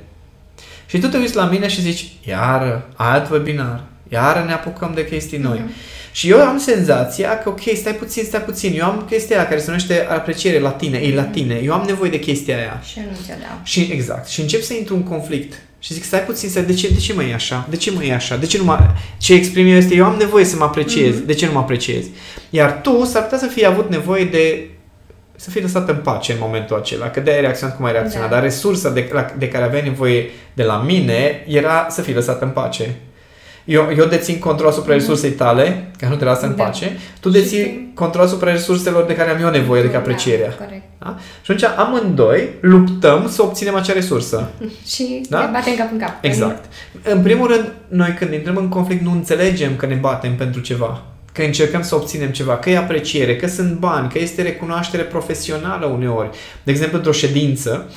Și 0.86 0.98
tu 0.98 1.06
te 1.06 1.16
uiți 1.16 1.36
la 1.36 1.44
mine 1.44 1.68
și 1.68 1.80
zici, 1.80 2.06
iară, 2.28 2.88
alt 2.94 3.30
webinar, 3.30 3.82
iară 4.08 4.44
ne 4.46 4.52
apucăm 4.52 4.92
de 4.94 5.06
chestii 5.06 5.38
noi. 5.38 5.60
Mhm. 5.64 5.72
Și 6.12 6.28
eu 6.28 6.40
am 6.40 6.58
senzația 6.58 7.38
că, 7.38 7.48
ok, 7.48 7.60
stai 7.74 7.94
puțin, 7.94 8.24
stai 8.24 8.40
puțin, 8.40 8.74
eu 8.78 8.84
am 8.84 9.04
chestia 9.10 9.36
aia 9.36 9.48
care 9.48 9.60
se 9.60 9.66
numește 9.66 10.06
apreciere 10.10 10.58
la 10.58 10.70
tine, 10.70 10.98
e 10.98 11.14
la 11.14 11.22
tine, 11.22 11.60
eu 11.64 11.72
am 11.72 11.84
nevoie 11.86 12.10
de 12.10 12.18
chestia 12.18 12.56
aia. 12.56 12.80
Și 12.84 12.98
eu 12.98 13.04
nu 13.10 13.16
ți-o 13.24 13.34
dau. 13.40 13.60
Și 13.62 13.88
exact. 13.92 14.28
Și 14.28 14.40
încep 14.40 14.62
să 14.62 14.74
intru 14.74 14.94
în 14.94 15.02
conflict. 15.02 15.54
Și 15.78 15.92
zic, 15.92 16.04
stai 16.04 16.20
puțin, 16.20 16.48
stai, 16.48 16.62
de 16.62 16.74
ce, 16.74 16.88
de 16.88 16.98
ce 16.98 17.12
mă 17.12 17.22
e 17.22 17.34
așa? 17.34 17.66
De 17.70 17.76
ce 17.76 17.90
mă 17.90 18.04
e 18.04 18.14
așa? 18.14 18.36
De 18.36 18.46
ce 18.46 18.58
nu 18.58 18.64
mă... 18.64 18.78
Ce 19.18 19.34
exprim 19.34 19.66
eu 19.66 19.76
este, 19.76 19.94
eu 19.94 20.04
am 20.04 20.16
nevoie 20.18 20.44
să 20.44 20.56
mă 20.56 20.64
apreciez. 20.64 21.14
Mhm. 21.14 21.26
De 21.26 21.34
ce 21.34 21.46
nu 21.46 21.52
mă 21.52 21.58
apreciez? 21.58 22.04
Iar 22.50 22.80
tu 22.82 23.04
s-ar 23.04 23.22
putea 23.22 23.38
să 23.38 23.46
fii 23.46 23.66
avut 23.66 23.90
nevoie 23.90 24.24
de 24.24 24.68
să 25.36 25.50
fii 25.50 25.62
lăsat 25.62 25.88
în 25.88 25.96
pace 25.96 26.32
în 26.32 26.38
momentul 26.40 26.76
acela, 26.76 27.10
că 27.10 27.20
de-aia 27.20 27.38
ai 27.38 27.44
reacționat 27.44 27.76
cum 27.76 27.84
ai 27.84 27.92
reacționat, 27.92 28.28
Da. 28.28 28.34
dar 28.34 28.42
resursa 28.44 28.90
de, 28.90 29.08
la, 29.12 29.26
de 29.38 29.48
care 29.48 29.64
aveai 29.64 29.82
nevoie 29.82 30.30
de 30.54 30.62
la 30.62 30.76
mine 30.86 31.44
era 31.46 31.86
să 31.90 32.00
fii 32.02 32.14
lăsat 32.14 32.42
în 32.42 32.48
pace. 32.48 32.94
Eu, 33.64 33.88
eu 33.96 34.04
dețin 34.04 34.38
control 34.38 34.68
asupra 34.68 34.92
resursei 34.92 35.30
tale, 35.30 35.90
că 35.98 36.06
nu 36.08 36.14
te 36.16 36.24
lasă 36.24 36.42
în 36.44 36.48
Mhm. 36.48 36.58
Da. 36.58 36.64
pace, 36.64 36.96
tu 37.20 37.30
Și 37.30 37.34
deții 37.40 37.90
control 37.94 38.24
asupra 38.24 38.50
resurselor 38.50 39.04
de 39.04 39.14
care 39.14 39.30
am 39.30 39.42
eu 39.42 39.50
nevoie, 39.50 39.80
adică 39.80 39.94
Da, 39.96 40.00
aprecierea. 40.00 40.50
corect. 40.50 40.82
Da? 40.98 41.16
Și 41.42 41.50
atunci 41.50 41.64
amândoi 41.76 42.48
luptăm 42.60 43.28
să 43.28 43.42
obținem 43.42 43.74
acea 43.74 43.92
resursă. 43.92 44.50
Și 44.94 45.20
Da? 45.28 45.40
ne 45.40 45.50
batem 45.52 45.74
cap 45.76 45.92
în 45.92 45.98
cap. 45.98 46.12
Exact. 46.20 46.64
În 47.02 47.22
primul 47.22 47.46
rând, 47.48 47.72
noi 47.88 48.14
când 48.18 48.32
intrăm 48.32 48.56
în 48.56 48.68
conflict 48.68 49.02
nu 49.02 49.10
înțelegem 49.10 49.76
că 49.76 49.86
ne 49.86 49.94
batem 49.94 50.34
pentru 50.36 50.60
ceva. 50.60 51.02
Că 51.36 51.42
încercăm 51.42 51.82
să 51.82 51.94
obținem 51.94 52.30
ceva, 52.30 52.56
că 52.56 52.70
e 52.70 52.76
apreciere, 52.76 53.36
că 53.36 53.46
sunt 53.46 53.78
bani, 53.78 54.10
că 54.10 54.18
este 54.18 54.42
recunoaștere 54.42 55.02
profesională 55.02 55.86
uneori. 55.86 56.30
De 56.62 56.70
exemplu, 56.70 56.96
într-o 56.96 57.12
ședință, 57.12 57.90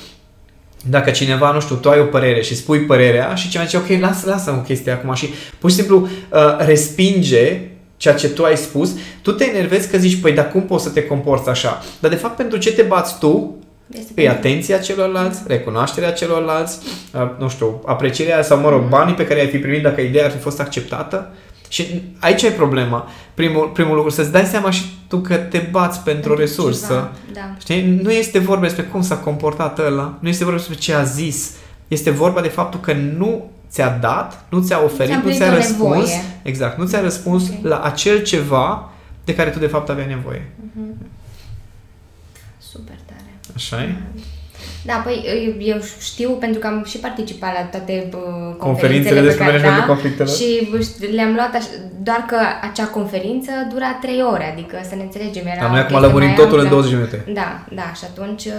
dacă 0.88 1.10
cineva, 1.10 1.52
nu 1.52 1.60
știu, 1.60 1.76
tu 1.76 1.90
ai 1.90 2.00
o 2.00 2.04
părere 2.04 2.42
și 2.42 2.56
spui 2.56 2.78
părerea 2.78 3.34
și 3.34 3.48
cineva 3.48 3.68
zice, 3.68 3.76
ok, 3.76 4.00
lasă, 4.00 4.30
lasă 4.30 4.50
o 4.50 4.62
chestie 4.62 4.92
acum 4.92 5.14
și 5.14 5.28
pur 5.58 5.70
și 5.70 5.76
simplu 5.76 6.08
uh, 6.30 6.56
respinge 6.58 7.60
ceea 7.96 8.14
ce 8.14 8.28
tu 8.28 8.44
ai 8.44 8.56
spus, 8.56 8.90
tu 9.22 9.32
te 9.32 9.44
enervezi 9.44 9.90
că 9.90 9.98
zici, 9.98 10.20
păi, 10.20 10.32
dar 10.32 10.50
cum 10.50 10.62
poți 10.62 10.84
să 10.84 10.90
te 10.90 11.06
comporți 11.06 11.48
așa? 11.48 11.84
Dar 12.00 12.10
de 12.10 12.16
fapt, 12.16 12.36
pentru 12.36 12.58
ce 12.58 12.72
te 12.72 12.82
bați 12.82 13.18
tu, 13.18 13.54
Este 13.98 14.12
pe 14.14 14.28
atenția 14.28 14.78
celorlalți, 14.78 15.40
recunoașterea 15.46 16.12
celorlalți, 16.12 16.78
uh, 17.14 17.30
nu 17.38 17.48
știu, 17.48 17.82
aprecierea 17.86 18.42
sau, 18.42 18.58
mă 18.58 18.68
rog, 18.68 18.88
banii 18.88 19.14
pe 19.14 19.26
care 19.26 19.40
ai 19.40 19.48
fi 19.48 19.58
primit 19.58 19.82
dacă 19.82 20.00
ideea 20.00 20.24
ar 20.24 20.30
fi 20.30 20.38
fost 20.38 20.60
acceptată. 20.60 21.32
Și 21.70 22.02
aici 22.18 22.42
e 22.42 22.50
problema. 22.50 23.08
Primul, 23.34 23.68
primul 23.68 23.94
lucru, 23.94 24.10
să-ți 24.10 24.32
dai 24.32 24.44
seama 24.44 24.70
și 24.70 24.84
tu 25.08 25.20
că 25.20 25.34
te 25.36 25.58
bați 25.70 26.00
pentru 26.00 26.32
o 26.32 26.36
resursă. 26.36 26.86
Ceva, 26.86 27.12
Da. 27.32 27.54
Știi? 27.60 27.98
Nu 28.02 28.12
este 28.12 28.38
vorba 28.38 28.62
despre 28.62 28.82
cum 28.82 29.02
s-a 29.02 29.16
comportat 29.16 29.78
ăla, 29.78 30.16
nu 30.20 30.28
este 30.28 30.44
vorba 30.44 30.58
despre 30.58 30.76
ce 30.78 30.94
a 30.94 31.02
zis. 31.02 31.50
Este 31.88 32.10
vorba 32.10 32.40
de 32.40 32.48
faptul 32.48 32.80
că 32.80 32.92
nu 32.92 33.50
ți-a 33.70 33.88
dat, 33.88 34.44
nu 34.48 34.60
ți-a 34.62 34.82
oferit, 34.84 35.12
Ți-a 35.12 35.22
nu 35.24 35.32
ți-a 35.32 35.44
împlinit 35.46 35.52
o 35.52 35.54
răspuns. 35.54 36.08
nevoie. 36.08 36.22
Exact, 36.42 36.78
nu 36.78 36.86
ți-a 36.86 37.00
răspuns 37.00 37.48
Ok. 37.48 37.64
la 37.64 37.80
acel 37.80 38.22
ceva 38.22 38.90
de 39.24 39.34
care 39.34 39.50
tu 39.50 39.58
de 39.58 39.66
fapt 39.66 39.88
aveai 39.88 40.06
nevoie. 40.08 40.52
Super 42.58 42.94
tare. 43.06 43.38
Așa 43.54 43.82
e? 43.82 43.94
Da, 44.84 44.94
păi 45.04 45.16
eu 45.58 45.78
știu 46.00 46.30
pentru 46.30 46.60
că 46.60 46.66
am 46.66 46.84
și 46.88 46.98
participat 46.98 47.52
la 47.52 47.62
toate 47.78 48.08
uh, 48.14 48.56
conferințele 48.56 49.20
despre 49.20 49.44
managementul 49.44 49.80
da, 49.80 49.86
conflictelor 49.86 50.32
și 50.32 50.68
le-am 51.14 51.32
luat 51.34 51.54
așa, 51.54 51.68
doar 52.02 52.24
că 52.28 52.36
acea 52.70 52.86
conferință 52.86 53.50
dura 53.72 53.98
3 54.00 54.22
ore, 54.32 54.52
adică 54.52 54.76
să 54.88 54.94
ne 54.94 55.02
înțelegem. 55.02 55.46
Era 55.46 55.60
Dar 55.60 55.70
noi 55.70 55.80
acum 55.80 56.00
lămurim 56.00 56.32
totul 56.34 56.58
amplă. 56.58 56.62
în 56.62 56.68
20 56.68 56.92
minute. 56.92 57.24
Da, 57.40 57.64
da, 57.74 57.92
și 57.98 58.04
atunci 58.10 58.44
uh, 58.44 58.52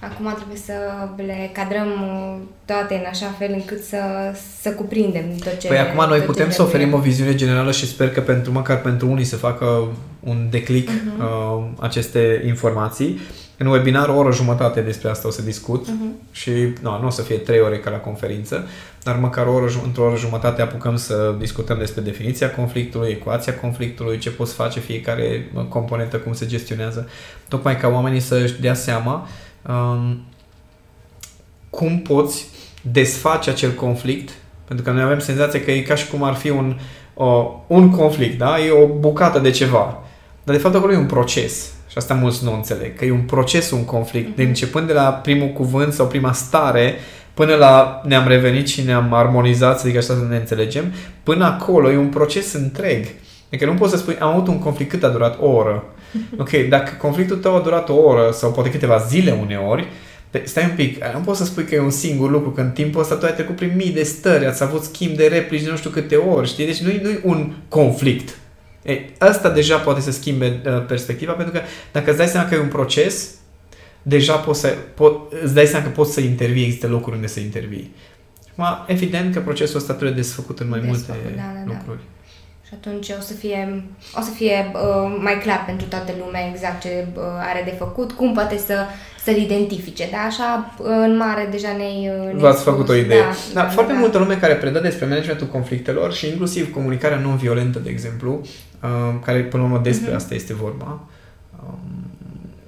acum 0.00 0.32
trebuie 0.36 0.56
să 0.68 0.76
le 1.16 1.50
cadrăm 1.52 1.88
uh, 1.88 2.36
toate 2.64 2.94
în 2.94 3.06
așa 3.10 3.34
fel 3.38 3.50
încât 3.52 3.82
să, 3.84 4.00
să 4.60 4.70
cuprindem 4.70 5.24
tot 5.44 5.58
ce 5.58 5.68
Păi 5.68 5.78
acum 5.78 6.08
noi 6.08 6.20
putem 6.20 6.50
să 6.50 6.62
oferim 6.62 6.94
o 6.94 6.98
viziune 6.98 7.34
generală 7.34 7.72
și 7.72 7.86
sper 7.86 8.10
că 8.10 8.20
pentru 8.20 8.52
măcar 8.52 8.80
pentru 8.80 9.10
unii 9.10 9.24
să 9.24 9.36
facă 9.36 9.88
un 10.20 10.46
declic 10.50 10.90
uh-huh. 10.90 11.18
uh, 11.18 11.64
aceste 11.80 12.42
informații. 12.46 13.20
În 13.56 13.66
webinar 13.66 14.08
o 14.08 14.16
oră 14.16 14.32
jumătate 14.32 14.80
despre 14.80 15.08
asta 15.08 15.28
o 15.28 15.30
să 15.30 15.42
discut 15.42 15.86
uh-huh. 15.86 16.32
și 16.32 16.50
no, 16.82 16.98
nu 16.98 17.06
o 17.06 17.10
să 17.10 17.22
fie 17.22 17.36
trei 17.36 17.60
ore 17.60 17.78
ca 17.78 17.90
la 17.90 17.96
conferință, 17.96 18.66
dar 19.02 19.16
măcar 19.16 19.46
o 19.46 19.52
oră, 19.52 19.70
într-o 19.84 20.04
oră 20.04 20.16
jumătate 20.16 20.62
apucăm 20.62 20.96
să 20.96 21.34
discutăm 21.38 21.78
despre 21.78 22.02
definiția 22.02 22.50
conflictului, 22.50 23.10
ecuația 23.10 23.54
conflictului, 23.54 24.18
ce 24.18 24.30
poți 24.30 24.54
face 24.54 24.80
fiecare 24.80 25.50
componentă, 25.68 26.16
cum 26.16 26.32
se 26.32 26.46
gestionează, 26.46 27.08
tocmai 27.48 27.76
ca 27.76 27.88
oamenii 27.88 28.20
să-și 28.20 28.60
dea 28.60 28.74
seama 28.74 29.28
um, 29.68 30.24
cum 31.70 31.98
poți 31.98 32.46
desface 32.82 33.50
acel 33.50 33.70
conflict, 33.70 34.30
pentru 34.64 34.84
că 34.84 34.90
noi 34.90 35.02
avem 35.02 35.18
senzația 35.18 35.60
că 35.60 35.70
e 35.70 35.80
ca 35.80 35.94
și 35.94 36.08
cum 36.08 36.22
ar 36.22 36.34
fi 36.34 36.50
un, 36.50 36.78
o, 37.14 37.60
un 37.66 37.90
conflict, 37.90 38.38
da? 38.38 38.58
E 38.58 38.70
o 38.70 38.86
bucată 38.86 39.38
de 39.38 39.50
ceva. 39.50 40.02
Dar 40.44 40.56
de 40.56 40.60
fapt 40.60 40.74
acolo 40.74 40.92
e 40.92 40.96
un 40.96 41.06
proces. 41.06 41.73
Și 41.94 42.00
asta 42.00 42.14
mulți 42.14 42.44
nu 42.44 42.54
înțeleg, 42.54 42.96
că 42.96 43.04
e 43.04 43.10
un 43.10 43.20
proces, 43.20 43.70
un 43.70 43.84
conflict, 43.84 44.32
mm-hmm. 44.32 44.36
de 44.36 44.42
începând 44.42 44.86
de 44.86 44.92
la 44.92 45.02
primul 45.02 45.48
cuvânt 45.48 45.92
sau 45.92 46.06
prima 46.06 46.32
stare, 46.32 46.94
până 47.34 47.54
la 47.54 48.00
ne-am 48.04 48.28
revenit 48.28 48.68
și 48.68 48.82
ne-am 48.82 49.12
armonizat, 49.12 49.78
să 49.78 49.88
zic 49.88 49.96
așa, 49.96 50.06
să 50.06 50.26
ne 50.28 50.36
înțelegem, 50.36 50.92
până 51.22 51.44
acolo 51.44 51.90
e 51.90 51.96
un 51.96 52.08
proces 52.08 52.52
întreg. 52.52 53.06
Adică 53.46 53.64
nu 53.66 53.74
poți 53.74 53.92
să 53.92 53.98
spui, 53.98 54.16
am 54.20 54.28
avut 54.28 54.46
un 54.46 54.58
conflict 54.58 54.90
cât 54.90 55.04
a 55.04 55.08
durat 55.08 55.38
o 55.40 55.46
oră. 55.46 55.84
Ok, 56.38 56.50
dacă 56.68 56.92
conflictul 56.98 57.36
tău 57.36 57.56
a 57.56 57.60
durat 57.60 57.88
o 57.88 57.94
oră 57.94 58.30
sau 58.32 58.50
poate 58.50 58.70
câteva 58.70 58.96
zile 58.96 59.38
uneori, 59.40 59.88
stai 60.44 60.64
un 60.64 60.76
pic, 60.76 61.04
nu 61.12 61.20
poți 61.20 61.38
să 61.38 61.44
spui 61.44 61.64
că 61.64 61.74
e 61.74 61.80
un 61.80 61.90
singur 61.90 62.30
lucru, 62.30 62.50
că 62.50 62.60
în 62.60 62.70
timpul 62.70 63.00
ăsta 63.00 63.14
tu 63.14 63.26
ai 63.26 63.34
trecut 63.34 63.56
prin 63.56 63.72
mii 63.76 63.90
de 63.90 64.02
stări, 64.02 64.46
ați 64.46 64.62
avut 64.62 64.82
schimb 64.82 65.16
de 65.16 65.26
replici 65.26 65.62
de 65.62 65.70
nu 65.70 65.76
știu 65.76 65.90
câte 65.90 66.16
ori, 66.16 66.48
știi? 66.48 66.66
Deci 66.66 66.80
nu 66.80 66.90
e 66.90 67.20
un 67.22 67.52
conflict. 67.68 68.38
E, 68.84 69.00
asta 69.18 69.50
deja 69.50 69.78
poate 69.78 70.00
să 70.00 70.10
schimbe 70.10 70.60
uh, 70.66 70.84
perspectiva, 70.86 71.32
pentru 71.32 71.52
că 71.52 71.60
dacă 71.92 72.08
îți 72.08 72.18
dai 72.18 72.26
seama 72.26 72.48
că 72.48 72.54
e 72.54 72.58
un 72.58 72.68
proces, 72.68 73.30
deja 74.02 74.36
poți 74.36 74.60
să, 74.60 74.74
po- 74.74 75.42
îți 75.42 75.54
dai 75.54 75.66
seama 75.66 75.84
că 75.84 75.90
poți 75.90 76.12
să 76.12 76.20
intervii, 76.20 76.64
există 76.64 76.86
locuri 76.86 77.14
unde 77.14 77.26
să 77.26 77.40
intervii. 77.40 77.94
Ma, 78.54 78.84
evident 78.88 79.34
că 79.34 79.40
procesul 79.40 79.76
ăsta 79.76 79.92
trebuie 79.92 80.16
desfăcut 80.16 80.58
în 80.58 80.68
mai 80.68 80.80
desfăcut, 80.80 81.22
multe 81.22 81.36
da, 81.36 81.42
da, 81.42 81.62
da. 81.66 81.72
lucruri. 81.72 82.00
Și 82.66 82.70
atunci 82.74 83.08
o 83.18 83.20
să 83.20 83.32
fie, 83.32 83.84
o 84.18 84.20
să 84.20 84.30
fie 84.30 84.72
uh, 84.74 85.16
mai 85.20 85.38
clar 85.38 85.64
pentru 85.64 85.86
toată 85.86 86.12
lumea 86.18 86.48
exact 86.48 86.80
ce 86.80 87.06
uh, 87.14 87.22
are 87.38 87.62
de 87.64 87.74
făcut, 87.78 88.12
cum 88.12 88.34
poate 88.34 88.58
să 88.58 88.74
să-l 89.24 89.36
identifice, 89.36 90.08
da? 90.10 90.18
Așa, 90.18 90.74
în 90.78 91.16
mare, 91.16 91.48
deja 91.50 91.68
ne-ai... 91.76 92.10
ne 92.32 92.40
V-ați 92.40 92.62
făcut 92.62 92.88
o 92.88 92.94
idee. 92.94 93.18
Da, 93.18 93.34
da, 93.54 93.62
da 93.62 93.68
foarte 93.68 93.92
da. 93.92 93.98
multă 93.98 94.18
lume 94.18 94.36
care 94.36 94.54
predă 94.54 94.80
despre 94.80 95.06
managementul 95.06 95.46
conflictelor 95.46 96.12
și 96.12 96.28
inclusiv 96.28 96.72
comunicarea 96.72 97.18
non-violentă, 97.18 97.78
de 97.78 97.90
exemplu, 97.90 98.40
uh, 98.40 98.88
care 99.24 99.40
până 99.40 99.62
la 99.62 99.68
urmă 99.68 99.80
despre 99.82 100.12
uh-huh. 100.12 100.14
asta 100.16 100.34
este 100.34 100.54
vorba, 100.54 101.08
um, 101.66 101.78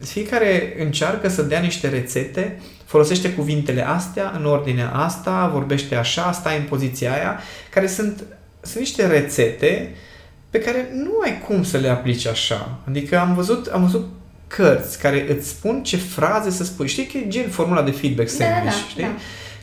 fiecare 0.01 0.75
încearcă 0.79 1.29
să 1.29 1.43
dea 1.43 1.61
niște 1.61 1.89
rețete, 1.89 2.61
folosește 2.85 3.33
cuvintele 3.33 3.87
astea 3.89 4.33
în 4.39 4.45
ordinea 4.45 4.91
asta, 4.91 5.51
vorbește 5.53 5.95
așa, 5.95 6.33
stai 6.33 6.57
în 6.57 6.65
poziția 6.69 7.13
aia, 7.13 7.41
care 7.71 7.87
sunt, 7.87 8.25
sunt 8.61 8.79
niște 8.79 9.07
rețete 9.07 9.95
pe 10.51 10.59
care 10.59 10.91
nu 10.93 11.11
ai 11.25 11.43
cum 11.49 11.63
să 11.63 11.79
le 11.79 11.89
aplici 11.89 12.27
așa. 12.27 12.79
Adică 12.89 13.19
am 13.19 13.35
văzut, 13.35 13.67
am 13.67 13.83
văzut 13.83 14.07
cărți 14.47 14.99
care 14.99 15.27
îți 15.37 15.49
spun 15.49 15.83
ce 15.83 15.97
fraze 15.97 16.51
să 16.51 16.65
spui. 16.65 16.89
Știi 16.89 17.07
că 17.07 17.19
e 17.19 17.29
gen 17.29 17.49
formula 17.49 17.83
de 17.83 17.91
feedback 17.91 18.37
da, 18.37 18.45
sandwich, 18.45 18.65
da, 18.65 18.71
da, 18.71 18.89
știi? 18.89 19.03
Da. 19.03 19.15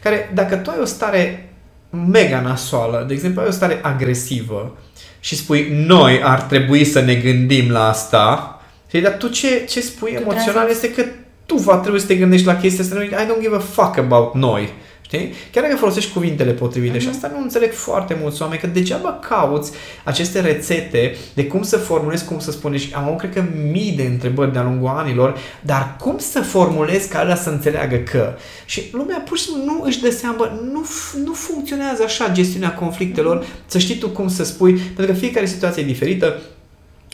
Care, 0.03 0.31
dacă 0.33 0.55
tu 0.55 0.69
ai 0.69 0.77
o 0.81 0.85
stare 0.85 1.49
mega 1.89 2.41
nasoală, 2.41 3.05
de 3.07 3.13
exemplu, 3.13 3.41
ai 3.41 3.47
o 3.47 3.51
stare 3.51 3.79
agresivă 3.81 4.77
și 5.19 5.35
spui, 5.35 5.83
noi 5.85 6.21
ar 6.23 6.41
trebui 6.41 6.85
să 6.85 7.01
ne 7.01 7.15
gândim 7.15 7.71
la 7.71 7.89
asta, 7.89 8.61
știi? 8.87 9.01
dar 9.01 9.11
tu 9.11 9.27
ce, 9.27 9.65
ce 9.69 9.81
spui 9.81 10.13
tu 10.13 10.21
emoțional 10.21 10.69
este 10.69 10.91
că 10.91 11.05
tu 11.45 11.55
va 11.55 11.75
trebui 11.75 11.99
să 11.99 12.05
te 12.05 12.15
gândești 12.15 12.45
la 12.45 12.55
chestia 12.55 12.83
asta, 12.83 13.03
I 13.03 13.25
don't 13.25 13.41
give 13.41 13.55
a 13.55 13.59
fuck 13.59 13.97
about 13.97 14.35
noi. 14.35 14.73
Știi? 15.13 15.33
Chiar 15.51 15.63
dacă 15.63 15.75
folosești 15.75 16.13
cuvintele 16.13 16.51
potrivite 16.51 16.97
uh-huh. 16.97 16.99
și 16.99 17.05
mhm. 17.05 17.15
asta 17.15 17.31
nu 17.35 17.41
înțeleg 17.41 17.71
foarte 17.71 18.17
mulți 18.21 18.41
oameni, 18.41 18.59
că 18.59 18.67
degeaba 18.67 19.19
cauți 19.29 19.71
aceste 20.03 20.39
rețete 20.39 21.15
de 21.33 21.45
cum 21.45 21.63
să 21.63 21.77
formulezi, 21.77 22.25
cum 22.25 22.39
să 22.39 22.51
spune 22.51 22.77
și 22.77 22.93
am 22.93 23.03
avut, 23.03 23.17
cred 23.17 23.33
că, 23.33 23.43
mii 23.71 23.91
de 23.91 24.03
întrebări 24.03 24.53
de-a 24.53 24.63
lungul 24.63 24.87
anilor, 24.87 25.37
dar 25.61 25.95
cum 25.99 26.17
să 26.17 26.41
formulezi 26.41 27.09
ca 27.09 27.21
ăla 27.21 27.35
să 27.35 27.49
înțeleagă 27.49 27.95
că? 27.95 28.35
Și 28.65 28.83
lumea 28.91 29.23
pur 29.25 29.37
și 29.37 29.43
simplu 29.43 29.63
nu 29.63 29.81
își 29.83 30.01
dă 30.01 30.09
seama, 30.09 30.59
nu, 30.71 30.85
nu 31.23 31.33
funcționează 31.33 32.03
așa 32.03 32.29
gestiunea 32.31 32.73
conflictelor, 32.73 33.45
să 33.65 33.77
știi 33.77 33.97
tu 33.97 34.09
cum 34.09 34.27
să 34.27 34.43
spui, 34.43 34.73
pentru 34.73 35.13
că 35.13 35.19
fiecare 35.19 35.45
situație 35.45 35.83
e 35.83 35.85
diferită, 35.85 36.41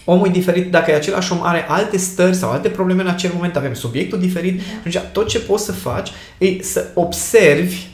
omul 0.05 0.27
e 0.27 0.31
diferit, 0.31 0.71
dacă 0.71 0.91
e 0.91 0.95
același 0.95 1.31
om 1.31 1.39
are 1.41 1.65
alte 1.67 1.97
stări 1.97 2.35
sau 2.35 2.49
alte 2.49 2.69
probleme 2.69 3.01
în 3.01 3.07
acel 3.07 3.31
moment, 3.33 3.55
avem 3.55 3.73
subiectul 3.73 4.19
diferit, 4.19 4.61
da. 4.93 4.99
tot 4.99 5.27
ce 5.27 5.39
poți 5.39 5.65
să 5.65 5.71
faci 5.71 6.09
e 6.37 6.63
să 6.63 6.87
observi 6.93 7.87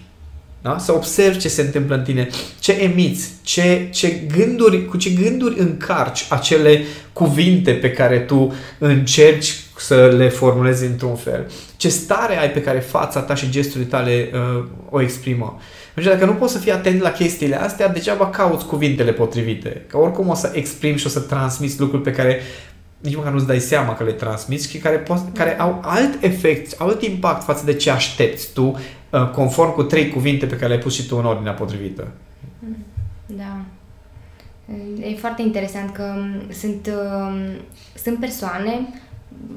da? 0.65 0.77
Să 0.77 0.93
observi 0.93 1.37
ce 1.37 1.47
se 1.47 1.61
întâmplă 1.61 1.95
în 1.95 2.03
tine, 2.03 2.29
ce 2.59 2.71
emiți, 2.71 3.29
ce, 3.41 3.87
ce 3.91 4.09
gânduri, 4.37 4.85
cu 4.85 4.97
ce 4.97 5.09
gânduri 5.09 5.59
încarci 5.59 6.25
acele 6.29 6.83
cuvinte 7.13 7.71
pe 7.71 7.91
care 7.91 8.19
tu 8.19 8.53
încerci 8.77 9.55
să 9.77 10.13
le 10.17 10.29
formulezi 10.29 10.85
într-un 10.85 11.15
fel. 11.15 11.51
Ce 11.77 11.89
stare 11.89 12.39
ai 12.39 12.51
pe 12.51 12.61
care 12.61 12.79
fața 12.79 13.19
ta 13.19 13.35
și 13.35 13.49
gesturile 13.49 13.89
tale 13.89 14.29
uh, 14.33 14.65
o 14.89 15.01
exprimă. 15.01 15.59
Deci 15.95 16.05
dacă 16.05 16.25
nu 16.25 16.33
poți 16.33 16.53
să 16.53 16.59
fii 16.59 16.71
atent 16.71 17.01
la 17.01 17.11
chestiile 17.11 17.55
astea, 17.55 17.87
degeaba 17.87 18.29
cauți 18.29 18.65
cuvintele 18.65 19.11
potrivite. 19.11 19.81
Că 19.87 19.97
oricum 19.97 20.27
o 20.27 20.33
să 20.33 20.51
exprimi 20.53 20.97
și 20.97 21.05
o 21.05 21.09
să 21.09 21.19
transmiți 21.19 21.79
lucruri 21.79 22.03
pe 22.03 22.11
care 22.11 22.39
nici 22.99 23.15
măcar 23.15 23.31
nu-ți 23.31 23.47
dai 23.47 23.59
seama 23.59 23.95
că 23.95 24.03
le 24.03 24.11
transmiți 24.11 24.69
și 24.69 24.77
care, 24.77 25.03
po- 25.03 25.33
care 25.33 25.59
au 25.59 25.81
alt 25.83 26.23
efect, 26.23 26.75
alt 26.77 27.01
impact 27.01 27.43
față 27.43 27.65
de 27.65 27.73
ce 27.73 27.91
aștepți 27.91 28.53
tu, 28.53 28.79
uh, 29.09 29.29
conform 29.29 29.73
cu 29.73 29.83
trei 29.83 30.09
cuvinte 30.09 30.45
pe 30.45 30.55
care 30.55 30.67
le-ai 30.67 30.79
pus 30.79 30.93
și 30.93 31.07
tu 31.07 31.17
în 31.17 31.25
ordinea 31.25 31.53
potrivită. 31.53 32.07
Da. 33.25 33.61
E 35.01 35.15
foarte 35.15 35.41
interesant 35.41 35.93
că 35.93 36.13
sunt, 36.51 36.87
um, 36.87 37.37
sunt 38.03 38.19
persoane, 38.19 38.87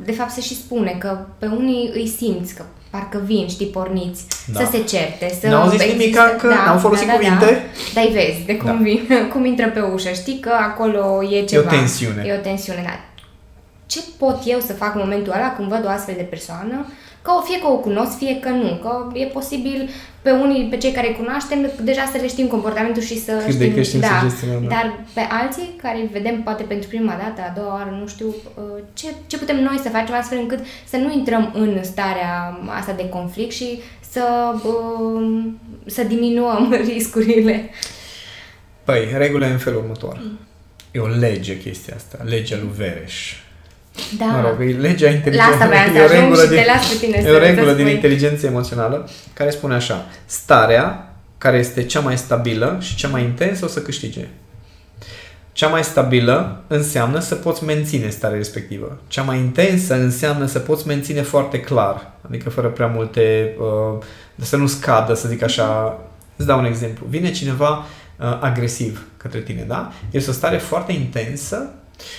de 0.04 0.12
fapt 0.12 0.30
se 0.30 0.40
și 0.40 0.54
spune 0.54 0.97
că 0.99 1.18
pe 1.38 1.47
unii 1.47 1.90
îi 1.95 2.07
simți 2.07 2.54
că 2.54 2.62
parcă 2.90 3.23
vin, 3.25 3.49
știi, 3.49 3.66
porniți, 3.66 4.25
da. 4.52 4.61
să 4.61 4.68
se 4.71 4.83
certe, 4.83 5.37
să... 5.40 5.47
N-au 5.47 5.68
zis 5.68 5.85
nimic 5.85 6.14
că 6.14 6.49
da, 6.49 6.64
n-au 6.66 6.78
folosit 6.78 7.07
da, 7.07 7.12
da, 7.12 7.18
cuvinte? 7.18 7.68
Da, 7.95 8.00
dar 8.00 8.11
vezi 8.12 8.42
de 8.47 8.57
cum 8.57 8.66
da. 8.66 8.83
vin, 8.83 9.09
cum 9.33 9.45
intră 9.45 9.68
pe 9.68 9.80
ușă, 9.80 10.09
știi 10.09 10.38
că 10.40 10.50
acolo 10.61 11.23
e 11.30 11.45
ceva. 11.45 11.62
E 11.62 11.66
o 11.66 11.78
tensiune. 11.78 12.25
E 12.26 12.33
o 12.33 12.40
tensiune, 12.40 12.83
da 12.85 13.00
ce 13.88 14.00
pot 14.18 14.38
eu 14.45 14.61
să 14.61 14.73
fac 14.73 14.95
în 14.95 15.00
momentul 15.04 15.33
ăla 15.33 15.54
când 15.57 15.68
văd 15.68 15.85
o 15.85 15.88
astfel 15.88 16.14
de 16.16 16.23
persoană, 16.23 16.87
că 17.22 17.30
fie 17.44 17.58
că 17.58 17.66
o 17.66 17.76
cunosc, 17.76 18.16
fie 18.16 18.38
că 18.40 18.48
nu, 18.48 18.78
că 18.82 19.18
e 19.18 19.25
posibil 19.25 19.88
pe 20.22 20.30
unii, 20.30 20.68
pe 20.70 20.76
cei 20.76 20.92
care 20.92 21.08
îi 21.08 21.14
cunoaștem, 21.14 21.70
deja 21.82 22.04
să 22.12 22.18
le 22.20 22.28
știm 22.28 22.46
comportamentul 22.46 23.02
și 23.02 23.18
să 23.18 23.32
Cât 23.44 23.54
știm, 23.54 23.75
de 23.75 23.82
știm 23.82 24.00
da, 24.00 24.26
să 24.38 24.46
da. 24.46 24.68
dar 24.68 25.04
pe 25.14 25.20
alții 25.30 25.70
care 25.82 25.96
îi 25.98 26.08
vedem 26.12 26.42
poate 26.42 26.62
pentru 26.62 26.88
prima 26.88 27.16
dată, 27.22 27.48
a 27.48 27.60
doua 27.60 27.75
oară, 27.75 27.96
nu 28.00 28.06
știu, 28.06 28.26
uh, 28.26 28.82
ce, 28.92 29.06
ce 29.26 29.38
putem 29.38 29.62
noi 29.62 29.78
să 29.82 29.88
facem 29.88 30.14
astfel 30.14 30.38
încât 30.38 30.58
să 30.88 30.96
nu 30.96 31.12
intrăm 31.12 31.50
în 31.54 31.84
starea 31.84 32.58
asta 32.78 32.92
de 32.92 33.08
conflict 33.08 33.52
și 33.52 33.80
să, 34.10 34.54
uh, 34.64 35.44
să 35.87 36.02
diminuăm 36.02 36.72
riscurile. 36.92 37.70
Păi, 38.84 39.08
regula 39.16 39.46
e 39.46 39.52
în 39.52 39.58
felul 39.58 39.80
următor. 39.80 40.20
Mm. 40.22 40.38
E 40.92 40.98
o 40.98 41.06
lege 41.06 41.58
chestia 41.58 41.94
asta, 41.96 42.18
legea 42.25 42.56
lui 42.56 42.70
Vereș 42.76 43.34
da. 44.18 44.24
Mă 44.24 44.48
rog, 44.48 44.68
e 44.68 44.72
legea 44.72 45.08
inteligenței. 45.08 45.36
La 45.36 45.44
asta 45.44 45.66
vreau 45.66 46.08
să 46.08 46.14
ajung 46.14 46.36
și 46.36 46.48
din, 46.48 46.56
te 46.56 46.64
las 46.64 46.88
pe 46.88 47.06
tine 47.06 47.22
E 47.26 47.30
o 47.30 47.38
regulă 47.38 47.72
din 47.72 47.86
inteligență 47.86 48.46
emoțională 48.46 49.08
care 49.32 49.50
spune 49.50 49.74
așa. 49.74 50.06
Starea 50.26 51.12
care 51.38 51.58
este 51.58 51.84
cea 51.84 52.00
mai 52.00 52.18
stabilă 52.18 52.76
și 52.80 52.96
cea 52.96 53.08
mai 53.08 53.22
intensă 53.22 53.64
o 53.64 53.68
să 53.68 53.80
câștige. 53.80 54.26
Cea 55.52 55.68
mai 55.68 55.84
stabilă 55.84 56.62
înseamnă 56.66 57.18
să 57.18 57.34
poți 57.34 57.64
menține 57.64 58.08
starea 58.08 58.36
respectivă. 58.36 58.98
Cea 59.08 59.22
mai 59.22 59.38
intensă 59.38 59.94
înseamnă 59.94 60.46
să 60.46 60.58
poți 60.58 60.86
menține 60.86 61.22
foarte 61.22 61.60
clar, 61.60 62.10
adică 62.28 62.50
fără 62.50 62.68
prea 62.68 62.86
multe, 62.86 63.54
uh, 63.58 64.04
să 64.36 64.56
nu 64.56 64.66
scadă, 64.66 65.14
să 65.14 65.28
zic 65.28 65.42
așa. 65.42 65.98
Îți 66.36 66.46
dau 66.46 66.58
un 66.58 66.64
exemplu. 66.64 67.06
Vine 67.08 67.30
cineva 67.30 67.68
uh, 68.16 68.38
agresiv 68.40 69.06
către 69.16 69.40
tine, 69.40 69.64
da? 69.68 69.92
Este 70.10 70.30
o 70.30 70.32
stare 70.32 70.56
foarte 70.56 70.92
intensă 70.92 71.70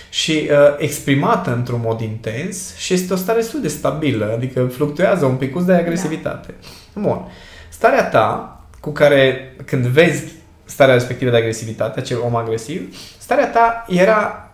și 0.09 0.49
uh, 0.51 0.57
exprimată 0.77 1.53
într-un 1.53 1.81
mod 1.83 2.01
intens 2.01 2.75
și 2.75 2.93
este 2.93 3.13
o 3.13 3.15
stare 3.15 3.39
destul 3.39 3.61
de 3.61 3.67
stabilă, 3.67 4.31
adică 4.35 4.65
fluctuează 4.65 5.25
un 5.25 5.35
pic 5.35 5.59
de 5.59 5.73
agresivitate. 5.73 6.53
Da. 6.93 7.01
Bun. 7.01 7.31
Starea 7.69 8.09
ta 8.09 8.59
cu 8.79 8.91
care 8.91 9.53
când 9.65 9.85
vezi 9.85 10.23
starea 10.65 10.93
respectivă 10.93 11.31
de 11.31 11.37
agresivitate, 11.37 11.99
acel 11.99 12.19
om 12.19 12.35
agresiv, 12.35 12.95
starea 13.17 13.47
ta 13.47 13.85
era 13.87 14.51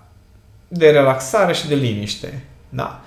de 0.67 0.89
relaxare 0.89 1.53
și 1.53 1.67
de 1.67 1.75
liniște. 1.75 2.43
Da. 2.69 3.01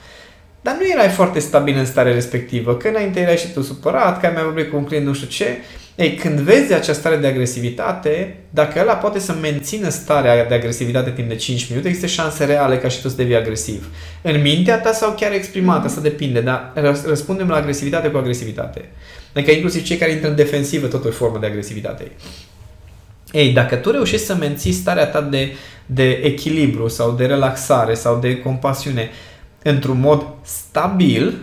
Dar 0.61 0.75
nu 0.75 0.87
erai 0.93 1.09
foarte 1.09 1.39
stabil 1.39 1.77
în 1.77 1.87
starea 1.87 2.13
respectivă, 2.13 2.77
că 2.77 2.89
înainte 2.89 3.21
erai 3.21 3.37
și 3.37 3.53
tu 3.53 3.63
supărat, 3.63 4.21
că 4.21 4.27
ai 4.27 4.33
mai 4.33 4.43
vorbit 4.43 4.71
cu 4.71 4.77
un 4.77 4.85
client 4.85 5.07
nu 5.07 5.13
știu 5.13 5.29
ce. 5.29 5.57
Ei, 5.99 6.15
când 6.15 6.39
vezi 6.39 6.73
această 6.73 6.93
stare 6.93 7.17
de 7.17 7.27
agresivitate, 7.27 8.37
dacă 8.51 8.81
ăla 8.81 8.95
poate 8.95 9.19
să 9.19 9.35
mențină 9.41 9.89
starea 9.89 10.47
de 10.47 10.55
agresivitate 10.55 11.11
timp 11.11 11.29
de 11.29 11.35
5 11.35 11.69
minute, 11.69 11.89
există 11.89 12.07
șanse 12.07 12.45
reale 12.45 12.79
ca 12.79 12.89
și 12.89 13.01
tu 13.01 13.09
să 13.09 13.17
devii 13.17 13.37
agresiv. 13.37 13.89
În 14.23 14.41
mintea 14.41 14.81
ta 14.81 14.93
sau 14.93 15.15
chiar 15.15 15.33
exprimată, 15.33 15.87
asta 15.87 16.01
depinde, 16.01 16.41
dar 16.41 16.73
răspundem 17.05 17.49
la 17.49 17.57
agresivitate 17.57 18.09
cu 18.09 18.17
agresivitate. 18.17 18.89
Adică 19.35 19.51
inclusiv 19.51 19.83
cei 19.83 19.97
care 19.97 20.11
intră 20.11 20.29
în 20.29 20.37
defensivă, 20.37 20.87
tot 20.87 21.05
o 21.05 21.11
formă 21.11 21.39
de 21.39 21.47
agresivitate. 21.47 22.11
Ei, 23.33 23.53
dacă 23.53 23.77
tu 23.77 23.91
reușești 23.91 24.27
să 24.27 24.35
menții 24.35 24.73
starea 24.73 25.07
ta 25.07 25.21
de, 25.21 25.53
de 25.87 26.11
echilibru 26.11 26.89
sau 26.89 27.13
de 27.13 27.27
relaxare 27.27 27.95
sau 27.95 28.19
de 28.19 28.39
compasiune 28.39 29.11
într-un 29.63 30.01
mod 30.01 30.27
stabil 30.43 31.35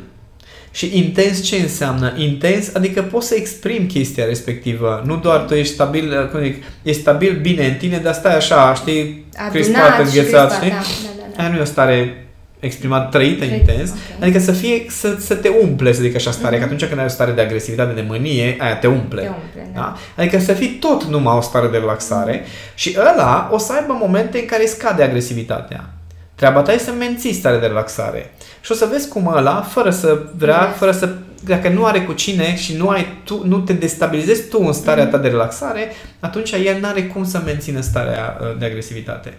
și 0.76 0.98
intens 0.98 1.42
ce 1.42 1.56
înseamnă? 1.56 2.14
Intens, 2.18 2.76
adică 2.76 3.02
poți 3.02 3.28
să 3.28 3.36
exprimi 3.36 3.88
chestia 3.88 4.26
respectivă. 4.26 5.04
Nu 5.06 5.18
doar 5.18 5.40
tu 5.40 5.54
ești 5.54 5.74
stabil, 5.74 6.30
cum 6.32 6.42
zic, 6.42 6.64
ești 6.82 7.02
stabil 7.02 7.40
bine 7.42 7.66
în 7.66 7.74
tine, 7.74 7.98
dar 7.98 8.14
stai 8.14 8.36
așa, 8.36 8.74
știi, 8.74 9.26
crispat, 9.52 10.00
înghețat, 10.00 10.54
știi? 10.54 10.70
Da, 10.70 10.76
da, 10.76 10.82
da, 11.18 11.24
da. 11.36 11.42
Aia 11.42 11.52
nu 11.52 11.58
e 11.58 11.62
o 11.62 11.66
stare 11.66 12.26
exprimat, 12.60 13.10
trăită 13.10 13.46
Trăit, 13.46 13.60
intens, 13.60 13.90
okay. 13.90 14.02
adică 14.22 14.40
să 14.40 14.52
fie, 14.52 14.86
să, 14.90 15.16
să 15.20 15.36
te 15.36 15.48
umple, 15.48 15.94
să 15.94 16.02
zic 16.02 16.16
așa, 16.16 16.32
stare, 16.32 16.56
mm-hmm. 16.56 16.60
că 16.60 16.66
atunci 16.66 16.86
când 16.86 17.00
ai 17.00 17.06
o 17.06 17.10
stare 17.10 17.32
de 17.32 17.42
agresivitate, 17.42 17.94
de 17.94 18.06
mânie, 18.08 18.58
aia 18.60 18.76
te 18.76 18.88
umple. 18.88 19.22
Te 19.22 19.28
umple 19.28 19.70
da. 19.74 19.80
Da? 19.80 19.98
Adică 20.18 20.40
să 20.40 20.54
fii 20.54 20.70
tot 20.70 21.04
numai 21.04 21.36
o 21.36 21.42
stare 21.42 21.68
de 21.68 21.78
relaxare 21.78 22.42
mm-hmm. 22.42 22.74
și 22.76 22.98
ăla 23.00 23.50
o 23.52 23.58
să 23.58 23.74
aibă 23.74 23.98
momente 24.00 24.40
în 24.40 24.46
care 24.46 24.66
scade 24.66 25.04
agresivitatea. 25.04 25.90
Treaba 26.36 26.62
ta 26.62 26.74
e 26.74 26.78
să 26.78 26.92
menții 26.92 27.34
starea 27.34 27.60
de 27.60 27.66
relaxare. 27.66 28.34
Și 28.62 28.72
o 28.72 28.76
să 28.76 28.88
vezi 28.92 29.08
cum 29.08 29.34
ăla, 29.36 29.62
fără 29.62 29.90
să 29.90 30.22
vrea, 30.38 30.66
yes. 30.68 30.78
fără 30.78 30.92
să 30.92 31.10
dacă 31.46 31.70
nu 31.70 31.86
are 31.86 32.02
cu 32.02 32.14
cine 32.14 32.56
și 32.56 32.76
nu, 32.76 32.90
ai 32.90 33.08
tu, 33.24 33.48
nu 33.48 33.60
te 33.60 33.74
destabilizezi 33.74 34.48
tu 34.48 34.64
în 34.66 34.74
starea 34.74 35.08
ta 35.08 35.18
de 35.18 35.28
relaxare, 35.28 35.92
atunci 36.20 36.52
el 36.52 36.80
nu 36.80 36.88
are 36.88 37.04
cum 37.04 37.26
să 37.26 37.42
mențină 37.46 37.82
starea 37.82 38.38
uh, 38.42 38.58
de 38.60 38.66
agresivitate. 38.66 39.34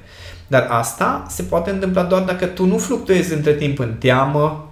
Dar 0.47 0.67
asta 0.71 1.27
se 1.29 1.43
poate 1.43 1.71
întâmpla 1.71 2.03
doar 2.03 2.23
dacă 2.23 2.47
tu 2.47 2.65
nu 2.65 2.79
fluctuezi 2.79 3.33
între 3.33 3.53
timp 3.53 3.79
în 3.79 3.95
teamă, 3.99 4.66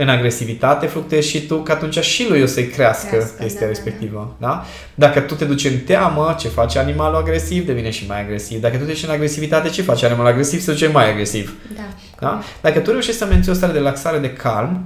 în 0.00 0.08
agresivitate, 0.08 0.86
fluctuezi 0.86 1.28
și 1.28 1.46
tu, 1.46 1.56
că 1.56 1.72
atunci 1.72 1.98
și 1.98 2.28
lui 2.28 2.42
o 2.42 2.46
să-i 2.46 2.66
crească, 2.66 3.08
crească 3.08 3.42
chestia 3.42 3.60
da, 3.60 3.66
respectivă. 3.66 4.36
Da, 4.38 4.46
da? 4.46 4.64
Dacă 4.94 5.20
tu 5.20 5.34
te 5.34 5.44
duci 5.44 5.64
în 5.64 5.78
teamă, 5.78 6.36
ce 6.38 6.48
face 6.48 6.78
animalul 6.78 7.16
agresiv, 7.16 7.66
devine 7.66 7.90
și 7.90 8.06
mai 8.08 8.20
agresiv. 8.20 8.60
Dacă 8.60 8.76
tu 8.76 8.84
te 8.84 8.90
duci 8.90 9.02
în 9.02 9.10
agresivitate, 9.10 9.68
ce 9.68 9.82
face 9.82 10.06
animalul 10.06 10.30
agresiv, 10.30 10.60
se 10.60 10.72
duce 10.72 10.86
mai 10.86 11.10
agresiv. 11.10 11.54
Da. 11.74 11.82
da? 12.20 12.42
Dacă 12.60 12.78
tu 12.78 12.90
reușești 12.90 13.18
să 13.18 13.26
menții 13.26 13.50
o 13.50 13.54
stare 13.54 13.72
de 13.72 13.78
relaxare, 13.78 14.18
de 14.18 14.32
calm, 14.32 14.84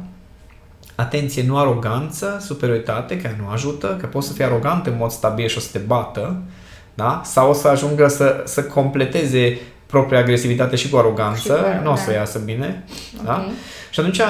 atenție, 0.95 1.45
nu 1.47 1.59
aroganță, 1.59 2.39
superioritate, 2.41 3.21
care 3.21 3.37
nu 3.41 3.49
ajută, 3.49 3.97
că 4.01 4.07
poți 4.07 4.27
să 4.27 4.33
fii 4.33 4.45
arogant 4.45 4.87
în 4.87 4.95
mod 4.99 5.11
stabil 5.11 5.49
și 5.49 5.57
o 5.57 5.61
să 5.61 5.69
te 5.73 5.79
bată, 5.79 6.43
da? 6.95 7.21
sau 7.25 7.51
o 7.51 7.53
să 7.53 7.69
ajungă 7.69 8.09
să, 8.09 8.43
să 8.45 8.63
completeze 8.63 9.59
propria 9.87 10.19
agresivitate 10.19 10.77
și 10.77 10.89
cu 10.89 10.97
aroganță, 10.97 11.81
nu 11.83 11.93
o 11.93 11.97
să 11.97 12.11
da. 12.11 12.17
iasă 12.17 12.39
bine. 12.39 12.85
Da? 13.25 13.33
Okay. 13.33 13.45
Da? 13.45 13.53
Și 13.91 14.01
atunci, 14.01 14.21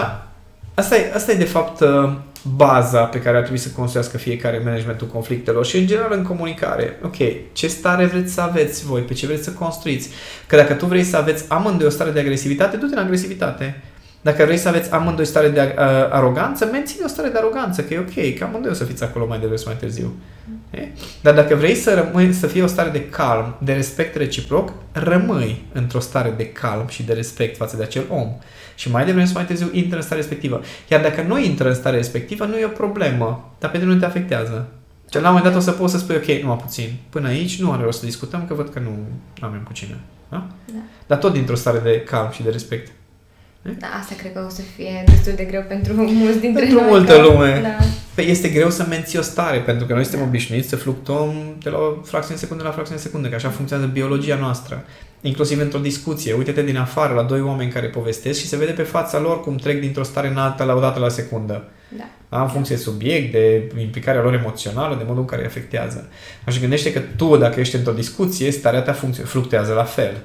asta 0.74 0.96
e, 0.96 1.12
asta 1.14 1.32
e 1.32 1.34
de 1.34 1.44
fapt 1.44 1.80
uh, 1.80 2.12
baza 2.56 3.04
pe 3.04 3.20
care 3.20 3.36
ar 3.36 3.42
trebui 3.42 3.58
să 3.58 3.68
construiască 3.76 4.16
fiecare 4.16 4.60
managementul 4.64 5.06
conflictelor 5.06 5.66
și 5.66 5.78
în 5.78 5.86
general 5.86 6.12
în 6.12 6.22
comunicare. 6.22 6.98
Ok, 7.02 7.16
ce 7.52 7.66
stare 7.66 8.04
vreți 8.04 8.32
să 8.32 8.40
aveți 8.40 8.84
voi, 8.84 9.00
pe 9.00 9.14
ce 9.14 9.26
vreți 9.26 9.44
să 9.44 9.50
construiți? 9.50 10.08
Că 10.46 10.56
dacă 10.56 10.74
tu 10.74 10.86
vrei 10.86 11.04
să 11.04 11.16
aveți 11.16 11.44
amândoi 11.48 11.86
o 11.86 11.90
stare 11.90 12.10
de 12.10 12.20
agresivitate, 12.20 12.76
du-te 12.76 12.94
în 12.94 13.02
agresivitate. 13.02 13.82
Dacă 14.20 14.44
vrei 14.44 14.56
să 14.56 14.68
aveți 14.68 14.92
amândoi 14.92 15.24
stare 15.24 15.48
de 15.48 15.60
uh, 15.60 15.84
aroganță, 16.10 16.68
menține 16.72 17.04
o 17.04 17.08
stare 17.08 17.28
de 17.28 17.38
aroganță, 17.38 17.82
că 17.82 17.94
e 17.94 17.98
ok, 17.98 18.38
că 18.38 18.44
amândoi 18.44 18.70
o 18.70 18.74
să 18.74 18.84
fiți 18.84 19.02
acolo 19.02 19.26
mai 19.26 19.38
devreme 19.38 19.60
sau 19.60 19.72
mai 19.72 19.80
târziu. 19.80 20.14
E? 20.70 20.88
Dar 21.20 21.34
dacă 21.34 21.54
vrei 21.54 21.74
să 21.74 21.94
rămâi, 21.94 22.32
să 22.32 22.46
fie 22.46 22.62
o 22.62 22.66
stare 22.66 22.90
de 22.90 23.08
calm, 23.08 23.56
de 23.62 23.72
respect 23.72 24.16
reciproc, 24.16 24.72
rămâi 24.92 25.64
într-o 25.72 26.00
stare 26.00 26.34
de 26.36 26.46
calm 26.46 26.86
și 26.88 27.02
de 27.02 27.12
respect 27.12 27.56
față 27.56 27.76
de 27.76 27.82
acel 27.82 28.02
om. 28.08 28.28
Și 28.74 28.90
mai 28.90 29.04
devreme 29.04 29.26
sau 29.26 29.34
mai 29.36 29.46
târziu 29.46 29.68
intră 29.72 29.96
în 29.96 30.02
stare 30.02 30.20
respectivă. 30.20 30.62
Iar 30.90 31.00
dacă 31.00 31.22
nu 31.22 31.38
intră 31.38 31.68
în 31.68 31.74
stare 31.74 31.96
respectivă, 31.96 32.44
nu 32.44 32.58
e 32.58 32.64
o 32.64 32.68
problemă, 32.68 33.54
dar 33.58 33.70
pe 33.70 33.78
tine 33.78 33.92
nu 33.92 33.98
te 33.98 34.04
afectează. 34.04 34.68
Și 35.10 35.20
la 35.20 35.28
un 35.28 35.34
moment 35.34 35.52
dat 35.52 35.62
o 35.62 35.64
să 35.64 35.70
poți 35.70 35.92
să 35.92 35.98
spui, 35.98 36.16
ok, 36.16 36.40
numai 36.42 36.56
puțin. 36.56 36.96
Până 37.10 37.28
aici 37.28 37.60
nu 37.60 37.72
are 37.72 37.82
rost 37.82 37.98
să 37.98 38.04
discutăm, 38.04 38.46
că 38.46 38.54
văd 38.54 38.68
că 38.68 38.78
nu 38.78 38.90
avem 39.40 39.60
cu 39.66 39.72
cine. 39.72 39.98
Da? 40.28 40.46
Da. 40.66 40.78
Dar 41.06 41.18
tot 41.18 41.32
dintr-o 41.32 41.54
stare 41.54 41.78
de 41.78 42.00
calm 42.00 42.30
și 42.30 42.42
de 42.42 42.50
respect. 42.50 42.92
Da, 43.78 43.86
asta 44.00 44.14
cred 44.18 44.32
că 44.32 44.44
o 44.46 44.48
să 44.48 44.60
fie 44.76 45.04
destul 45.06 45.32
de 45.36 45.44
greu 45.44 45.64
pentru 45.68 45.92
mulți 46.22 46.38
dintre 46.38 46.62
pentru 46.62 46.80
noi. 46.80 46.88
Pentru 46.90 46.98
multă 46.98 47.12
că, 47.12 47.20
lume. 47.20 47.60
Da. 47.62 47.84
Păi 48.14 48.26
este 48.30 48.48
greu 48.48 48.70
să 48.70 48.86
menții 48.88 49.18
o 49.18 49.22
stare, 49.22 49.58
pentru 49.58 49.86
că 49.86 49.92
noi 49.92 50.02
suntem 50.02 50.20
da. 50.20 50.26
obișnuiți 50.26 50.68
să 50.68 50.76
fluctuăm 50.76 51.34
de 51.62 51.70
la 51.70 51.78
o 51.78 52.02
fracțiune 52.02 52.34
de 52.34 52.44
secundă 52.44 52.62
la 52.62 52.70
fracțiune 52.70 53.00
de 53.00 53.06
secundă, 53.06 53.28
că 53.28 53.34
așa 53.34 53.48
funcționează 53.48 53.92
biologia 53.92 54.36
noastră. 54.36 54.84
Inclusiv 55.26 55.60
într-o 55.60 55.78
discuție. 55.78 56.32
Uite-te 56.32 56.62
din 56.62 56.76
afară 56.76 57.14
la 57.14 57.22
doi 57.22 57.40
oameni 57.40 57.70
care 57.70 57.86
povestesc 57.86 58.40
și 58.40 58.46
se 58.46 58.56
vede 58.56 58.72
pe 58.72 58.82
fața 58.82 59.20
lor 59.20 59.40
cum 59.40 59.56
trec 59.56 59.80
dintr-o 59.80 60.02
stare 60.02 60.28
în 60.28 60.36
alta 60.36 60.64
la 60.64 60.74
o 60.74 60.80
dată 60.80 60.98
la 60.98 61.08
secundă. 61.08 61.64
Da. 61.96 62.04
da 62.28 62.42
în 62.42 62.48
funcție 62.48 62.76
de 62.76 62.80
subiect, 62.80 63.32
de 63.32 63.72
implicarea 63.80 64.22
lor 64.22 64.34
emoțională, 64.34 64.94
de 64.94 65.04
modul 65.06 65.20
în 65.20 65.26
care 65.28 65.40
îi 65.40 65.46
afectează. 65.46 66.08
Așa 66.44 66.60
gândește 66.60 66.92
că 66.92 67.00
tu, 67.16 67.36
dacă 67.36 67.60
ești 67.60 67.76
într-o 67.76 67.92
discuție, 67.92 68.50
starea 68.50 68.82
ta 68.82 68.92
fluctuează 69.24 69.72
la 69.72 69.84
fel. 69.84 70.22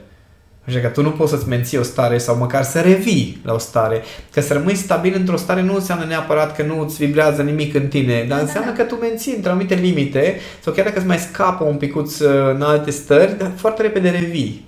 Așa 0.67 0.79
că 0.79 0.87
tu 0.87 1.01
nu 1.01 1.11
poți 1.11 1.31
să-ți 1.31 1.47
menții 1.47 1.77
o 1.77 1.83
stare 1.83 2.17
sau 2.17 2.37
măcar 2.37 2.63
să 2.63 2.79
revii 2.79 3.41
la 3.43 3.53
o 3.53 3.57
stare. 3.57 4.01
Că 4.31 4.41
să 4.41 4.53
rămâi 4.53 4.75
stabil 4.75 5.13
într-o 5.15 5.37
stare 5.37 5.61
nu 5.61 5.75
înseamnă 5.75 6.05
neapărat 6.05 6.55
că 6.55 6.63
nu 6.63 6.81
îți 6.81 6.97
vibrează 6.97 7.41
nimic 7.41 7.73
în 7.75 7.87
tine, 7.87 8.25
dar 8.27 8.37
da, 8.37 8.43
înseamnă 8.43 8.71
da. 8.71 8.75
că 8.75 8.83
tu 8.83 8.95
menții 8.95 9.35
între 9.35 9.49
anumite 9.49 9.75
limite 9.75 10.39
sau 10.63 10.73
chiar 10.73 10.85
dacă 10.85 10.97
îți 10.97 11.07
mai 11.07 11.17
scapă 11.17 11.63
un 11.63 11.75
picuț 11.75 12.19
uh, 12.19 12.53
în 12.53 12.61
alte 12.61 12.91
stări, 12.91 13.37
dar 13.37 13.51
foarte 13.55 13.81
repede 13.81 14.09
revii 14.09 14.67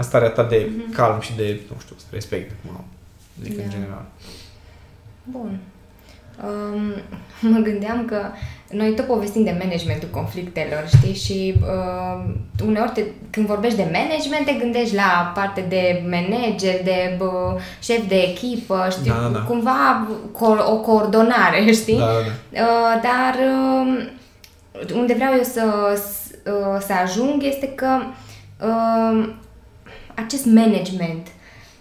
la 0.00 0.06
starea 0.06 0.28
ta 0.28 0.42
de 0.42 0.66
mm-hmm. 0.66 0.94
calm 0.94 1.20
și 1.20 1.36
de, 1.36 1.60
nu 1.72 1.80
știu, 1.80 1.96
respect, 2.10 2.50
cum 2.62 2.84
zic 3.42 3.56
da. 3.56 3.62
în 3.62 3.70
general. 3.70 4.04
Bun. 5.24 5.58
Um, 6.44 6.92
mă 7.52 7.58
gândeam 7.58 8.04
că 8.04 8.20
noi 8.70 8.94
tot 8.94 9.06
povestim 9.06 9.44
de 9.44 9.56
managementul 9.58 10.08
conflictelor, 10.08 10.88
știi? 10.96 11.14
Și 11.14 11.54
uh, 11.62 12.34
uneori 12.66 12.90
te, 12.90 13.04
când 13.30 13.46
vorbești 13.46 13.76
de 13.76 13.90
management 13.92 14.46
te 14.46 14.52
gândești 14.52 14.94
la 14.94 15.32
parte 15.34 15.64
de 15.68 16.02
manager, 16.10 16.82
de 16.84 17.18
uh, 17.20 17.60
șef 17.82 18.08
de 18.08 18.16
echipă, 18.16 18.88
știi? 18.90 19.10
Da, 19.10 19.20
da, 19.20 19.28
da. 19.28 19.40
Cumva 19.40 20.08
co- 20.32 20.66
o 20.66 20.76
coordonare, 20.76 21.72
știi? 21.72 21.98
Da, 21.98 22.04
da, 22.04 22.12
da. 22.12 22.60
Uh, 22.62 23.00
dar 23.02 23.34
uh, 24.82 24.94
unde 24.94 25.14
vreau 25.14 25.32
eu 25.32 25.42
să, 25.42 25.64
uh, 26.44 26.80
să 26.80 26.92
ajung 26.92 27.42
este 27.42 27.68
că 27.68 27.98
uh, 28.60 29.28
acest 30.24 30.44
management 30.44 31.26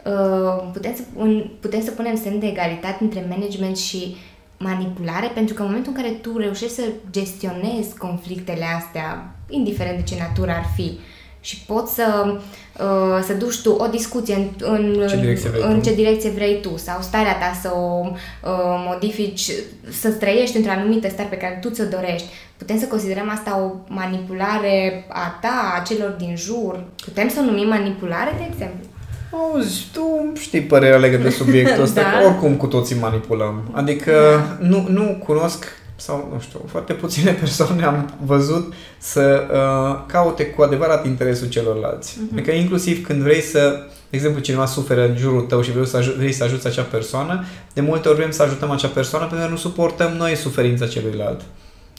uh, 0.06 0.70
putem, 0.74 0.96
să, 0.96 1.02
un, 1.16 1.50
putem 1.60 1.84
să 1.84 1.92
punem 1.92 2.16
semn 2.16 2.40
de 2.40 2.48
egalitate 2.48 3.04
între 3.04 3.26
management 3.30 3.78
și 3.78 4.16
manipulare, 4.58 5.32
pentru 5.34 5.54
că 5.54 5.62
în 5.62 5.68
momentul 5.68 5.94
în 5.96 6.02
care 6.02 6.14
tu 6.14 6.38
reușești 6.38 6.76
să 6.76 6.84
gestionezi 7.12 7.98
conflictele 7.98 8.66
astea, 8.78 9.36
indiferent 9.50 9.98
de 9.98 10.04
ce 10.04 10.16
natură 10.20 10.52
ar 10.52 10.66
fi, 10.76 11.00
și 11.42 11.66
poți 11.66 11.94
să, 11.94 12.38
uh, 12.80 13.24
să 13.26 13.34
duci 13.34 13.62
tu 13.62 13.72
o 13.72 13.88
discuție 13.88 14.36
în, 14.36 14.50
în, 14.60 15.08
ce 15.08 15.16
direcție 15.16 15.50
vrei, 15.50 15.62
în 15.64 15.82
ce 15.82 15.94
direcție 15.94 16.30
vrei 16.30 16.62
tu 16.62 16.78
sau 16.78 17.02
starea 17.02 17.38
ta 17.38 17.60
să 17.62 17.72
o 17.76 18.06
uh, 18.10 18.86
modifici, 18.88 19.52
să 19.90 20.10
trăiești 20.10 20.58
într-o 20.58 20.72
anumită 20.72 21.10
stare 21.10 21.28
pe 21.30 21.38
care 21.38 21.58
tu 21.62 21.70
ți-o 21.70 21.86
dorești. 21.86 22.28
Putem 22.60 22.80
să 22.80 22.86
considerăm 22.86 23.30
asta 23.30 23.60
o 23.60 23.94
manipulare 23.94 25.06
a 25.10 25.38
ta, 25.42 25.74
a 25.78 25.82
celor 25.82 26.10
din 26.10 26.36
jur? 26.36 26.84
Putem 27.04 27.30
să 27.30 27.40
o 27.42 27.46
numim 27.50 27.68
manipulare, 27.68 28.34
de 28.38 28.48
exemplu? 28.52 28.86
Auzi, 29.32 29.88
tu 29.94 30.32
știi 30.36 30.62
părerea 30.62 30.98
legată 30.98 31.24
de 31.24 31.30
subiectul 31.30 31.84
ăsta, 31.84 32.02
da. 32.02 32.10
că 32.10 32.26
oricum 32.26 32.56
cu 32.56 32.68
toții 32.68 33.00
manipulăm. 33.00 33.70
Adică 33.72 34.12
da. 34.12 34.68
nu, 34.68 34.86
nu 34.90 35.24
cunosc 35.26 35.66
sau, 35.96 36.30
nu 36.34 36.40
știu, 36.40 36.60
foarte 36.68 36.94
puține 36.94 37.32
persoane 37.44 37.84
am 37.84 38.14
văzut 38.26 38.74
să 38.98 39.48
uh, 39.52 40.04
caute 40.08 40.46
cu 40.46 40.62
adevărat 40.62 41.06
interesul 41.06 41.48
celorlalți. 41.48 42.14
Uh-huh. 42.18 42.32
Adică 42.32 42.52
inclusiv 42.52 43.06
când 43.06 43.22
vrei 43.22 43.42
să, 43.42 43.60
de 44.10 44.16
exemplu, 44.18 44.42
cineva 44.42 44.66
suferă 44.66 45.08
în 45.08 45.18
jurul 45.18 45.42
tău 45.42 45.62
și 45.62 45.72
vrei 45.72 45.88
să, 45.88 46.00
aj- 46.02 46.18
vrei 46.18 46.32
să 46.32 46.44
ajuți 46.44 46.68
acea 46.68 46.82
persoană, 46.82 47.46
de 47.74 47.82
multe 47.82 48.08
ori 48.08 48.18
vrem 48.18 48.32
să 48.32 48.44
ajutăm 48.44 48.72
acea 48.72 48.88
persoană 48.88 49.26
pentru 49.26 49.46
că 49.46 49.52
nu 49.52 49.58
suportăm 49.58 50.12
noi 50.12 50.36
suferința 50.36 50.88
celuilalt. 50.88 51.42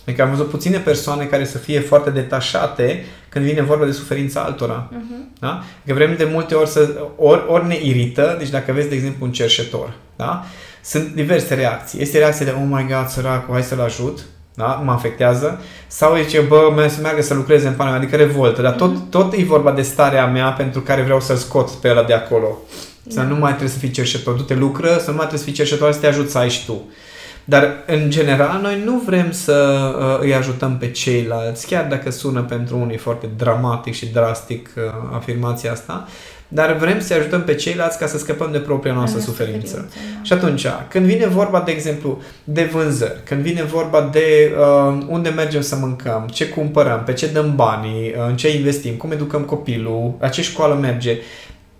Adică 0.06 0.22
am 0.22 0.30
văzut 0.30 0.48
puține 0.48 0.78
persoane 0.78 1.24
care 1.24 1.44
să 1.44 1.58
fie 1.58 1.80
foarte 1.80 2.10
detașate 2.10 3.04
când 3.28 3.44
vine 3.44 3.62
vorba 3.62 3.84
de 3.84 3.92
suferința 3.92 4.40
altora. 4.40 4.88
Uh-huh. 4.92 5.38
Da? 5.38 5.62
Că 5.86 5.94
vrem 5.94 6.14
de 6.16 6.28
multe 6.32 6.54
ori 6.54 6.68
să... 6.68 6.94
Ori, 7.16 7.44
ori 7.48 7.66
ne 7.66 7.78
irită, 7.82 8.36
deci 8.38 8.48
dacă 8.48 8.72
vezi, 8.72 8.88
de 8.88 8.94
exemplu, 8.94 9.26
un 9.26 9.32
cerșetor, 9.32 9.92
da? 10.16 10.44
Sunt 10.84 11.14
diverse 11.14 11.54
reacții. 11.54 12.00
Este 12.00 12.18
reacția 12.18 12.44
de, 12.44 12.50
oh 12.50 12.66
my 12.68 12.86
god, 12.88 13.08
săracul, 13.08 13.52
hai 13.52 13.62
să-l 13.62 13.80
ajut, 13.80 14.18
da? 14.54 14.82
mă 14.84 14.92
afectează, 14.92 15.60
sau 15.86 16.16
zice, 16.16 16.40
bă, 16.40 16.86
să 16.88 17.00
meargă 17.00 17.22
să 17.22 17.34
lucreze 17.34 17.66
în 17.66 17.74
pana 17.74 17.90
mea, 17.90 17.98
adică 17.98 18.16
revoltă, 18.16 18.62
dar 18.62 18.72
tot, 18.72 18.94
uh-huh. 18.94 19.10
tot 19.10 19.32
e 19.32 19.44
vorba 19.44 19.72
de 19.72 19.82
starea 19.82 20.26
mea 20.26 20.50
pentru 20.50 20.80
care 20.80 21.02
vreau 21.02 21.20
să-l 21.20 21.36
scot 21.36 21.70
pe 21.70 21.88
ăla 21.88 22.02
de 22.02 22.12
acolo. 22.12 22.58
Să 23.08 23.20
da. 23.20 23.22
nu 23.22 23.34
mai 23.34 23.50
trebuie 23.50 23.70
să 23.70 23.78
fii 23.78 23.90
cerșetor, 23.90 24.34
du-te 24.34 24.54
lucră, 24.54 24.98
să 24.98 25.10
nu 25.10 25.16
mai 25.16 25.26
trebuie 25.26 25.38
să 25.38 25.44
fii 25.44 25.52
cerșetor, 25.52 25.92
să 25.92 25.98
te 25.98 26.06
ajut 26.06 26.30
să 26.30 26.38
ai 26.38 26.50
și 26.50 26.64
tu. 26.66 26.82
Dar, 27.44 27.74
în 27.86 28.10
general, 28.10 28.60
noi 28.60 28.82
nu 28.84 29.02
vrem 29.06 29.32
să 29.32 29.80
uh, 29.98 30.18
îi 30.20 30.34
ajutăm 30.34 30.76
pe 30.78 30.90
ceilalți, 30.90 31.66
chiar 31.66 31.86
dacă 31.86 32.10
sună 32.10 32.42
pentru 32.42 32.78
unii 32.78 32.96
foarte 32.96 33.28
dramatic 33.36 33.94
și 33.94 34.06
drastic 34.06 34.70
uh, 34.76 34.82
afirmația 35.12 35.72
asta, 35.72 36.08
dar 36.52 36.76
vrem 36.76 37.00
să 37.00 37.14
ajutăm 37.14 37.42
pe 37.42 37.54
ceilalți 37.54 37.98
ca 37.98 38.06
să 38.06 38.18
scăpăm 38.18 38.52
de 38.52 38.58
propria 38.58 38.92
noastră 38.92 39.20
suferință. 39.20 39.66
suferință 39.66 39.96
da. 40.16 40.22
Și 40.22 40.32
atunci, 40.32 40.66
când 40.88 41.06
vine 41.06 41.26
vorba, 41.26 41.60
de 41.60 41.70
exemplu, 41.70 42.22
de 42.44 42.62
vânzări, 42.62 43.20
când 43.24 43.40
vine 43.40 43.62
vorba 43.62 44.08
de 44.12 44.54
uh, 44.58 45.04
unde 45.08 45.28
mergem 45.28 45.60
să 45.60 45.76
mâncăm, 45.76 46.28
ce 46.32 46.48
cumpărăm, 46.48 47.02
pe 47.04 47.12
ce 47.12 47.26
dăm 47.26 47.54
banii, 47.54 48.08
uh, 48.08 48.26
în 48.28 48.36
ce 48.36 48.56
investim, 48.56 48.94
cum 48.94 49.10
educăm 49.10 49.42
copilul, 49.42 50.14
la 50.20 50.28
ce 50.28 50.42
școală 50.42 50.74
merge, 50.74 51.18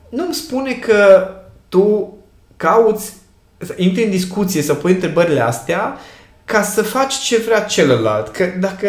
nu-mi 0.09 0.35
spune 0.35 0.73
că 0.73 1.29
tu 1.68 2.16
cauți 2.57 3.12
să 3.61 3.75
intri 3.77 4.05
în 4.05 4.11
discuție, 4.11 4.62
să 4.62 4.75
pui 4.75 4.92
întrebările 4.92 5.40
astea 5.40 5.99
ca 6.44 6.62
să 6.62 6.83
faci 6.83 7.14
ce 7.14 7.37
vrea 7.37 7.61
celălalt. 7.61 8.29
Că 8.29 8.44
dacă 8.61 8.87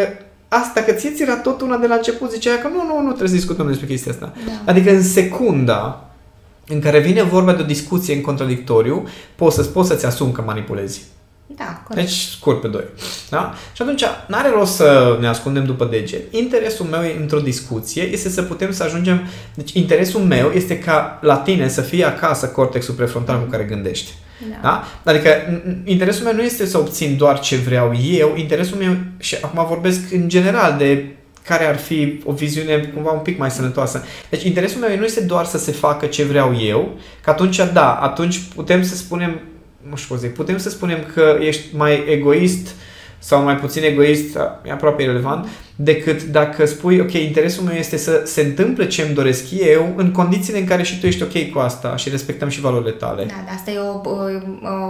asta, 0.47 0.81
că 0.81 0.91
ție 0.91 1.11
ți 1.11 1.21
era 1.21 1.37
tot 1.37 1.61
una 1.61 1.77
de 1.77 1.87
la 1.87 1.95
început, 1.95 2.31
zicea 2.31 2.57
că 2.57 2.67
nu, 2.67 2.85
nu, 2.85 3.01
nu 3.01 3.07
trebuie 3.07 3.29
să 3.29 3.35
discutăm 3.35 3.67
despre 3.67 3.85
chestia 3.85 4.11
asta. 4.11 4.33
Da. 4.45 4.71
Adică 4.71 4.91
în 4.91 5.03
secunda 5.03 6.05
în 6.67 6.79
care 6.79 6.99
vine 6.99 7.23
vorba 7.23 7.53
de 7.53 7.61
o 7.61 7.65
discuție 7.65 8.15
în 8.15 8.21
contradictoriu, 8.21 9.07
poți, 9.35 9.55
să, 9.55 9.63
poți 9.63 9.87
să-ți 9.87 10.05
asumi 10.05 10.31
că 10.31 10.41
manipulezi. 10.41 11.01
Da, 11.57 11.81
corect. 11.87 12.07
Deci 12.07 12.17
scurt 12.17 12.61
pe 12.61 12.67
doi. 12.67 12.83
Da? 13.29 13.53
Și 13.73 13.81
atunci 13.81 14.03
n-are 14.27 14.49
rost 14.49 14.75
să 14.75 15.17
ne 15.19 15.27
ascundem 15.27 15.65
după 15.65 15.85
deget. 15.85 16.33
Interesul 16.33 16.85
meu 16.85 17.01
într-o 17.19 17.39
discuție 17.39 18.03
este 18.03 18.29
să 18.29 18.41
putem 18.41 18.71
să 18.71 18.83
ajungem... 18.83 19.21
Deci 19.53 19.71
interesul 19.71 20.21
meu 20.21 20.51
este 20.53 20.79
ca 20.79 21.19
la 21.21 21.37
tine 21.37 21.67
să 21.67 21.81
fie 21.81 22.05
acasă 22.05 22.47
cortexul 22.47 22.93
prefrontal 22.93 23.39
cu 23.39 23.49
care 23.49 23.63
gândești. 23.63 24.11
Da. 24.49 24.55
da? 24.61 24.83
Adică 25.11 25.29
interesul 25.85 26.23
meu 26.23 26.33
nu 26.33 26.41
este 26.41 26.65
să 26.65 26.77
obțin 26.77 27.17
doar 27.17 27.39
ce 27.39 27.55
vreau 27.55 27.95
eu, 28.11 28.33
interesul 28.35 28.77
meu, 28.77 28.95
și 29.19 29.37
acum 29.41 29.65
vorbesc 29.67 30.11
în 30.11 30.29
general 30.29 30.75
de 30.77 31.05
care 31.45 31.65
ar 31.65 31.77
fi 31.77 32.21
o 32.25 32.31
viziune 32.31 32.77
cumva 32.93 33.11
un 33.11 33.19
pic 33.19 33.37
mai 33.37 33.51
sănătoasă. 33.51 34.03
Deci 34.29 34.43
interesul 34.43 34.79
meu 34.81 34.97
nu 34.97 35.03
este 35.03 35.21
doar 35.21 35.45
să 35.45 35.57
se 35.57 35.71
facă 35.71 36.05
ce 36.05 36.23
vreau 36.23 36.61
eu, 36.61 36.99
că 37.23 37.29
atunci, 37.29 37.57
da, 37.73 37.93
atunci 37.93 38.39
putem 38.55 38.83
să 38.83 38.95
spunem, 38.95 39.39
nu 39.89 39.95
știu 39.95 40.07
cum 40.07 40.23
zic, 40.23 40.33
putem 40.33 40.57
să 40.57 40.69
spunem 40.69 40.97
că 41.13 41.37
ești 41.39 41.75
mai 41.75 42.03
egoist 42.07 42.67
uh, 42.67 42.73
sau 43.23 43.43
mai 43.43 43.55
puțin 43.55 43.83
egoist, 43.83 44.35
e 44.63 44.71
aproape 44.71 45.01
irrelevant, 45.01 45.47
decât 45.75 46.23
dacă 46.23 46.65
spui, 46.65 46.99
ok, 46.99 47.13
interesul 47.13 47.63
meu 47.63 47.75
este 47.75 47.97
să 47.97 48.21
se 48.25 48.41
întâmple 48.41 48.87
ce 48.87 49.01
îmi 49.01 49.13
doresc 49.13 49.45
eu 49.51 49.93
în 49.95 50.11
condițiile 50.11 50.59
în 50.59 50.65
care 50.65 50.83
și 50.83 50.99
tu 50.99 51.05
ești 51.05 51.23
ok 51.23 51.51
cu 51.53 51.59
asta 51.59 51.95
și 51.95 52.09
respectăm 52.09 52.49
și 52.49 52.61
valorile 52.61 52.91
tale. 52.91 53.25
Da, 53.25 53.33
dar 53.45 53.55
asta 53.55 53.71
e 53.71 53.77
o, 53.77 54.09
o, 54.09 54.15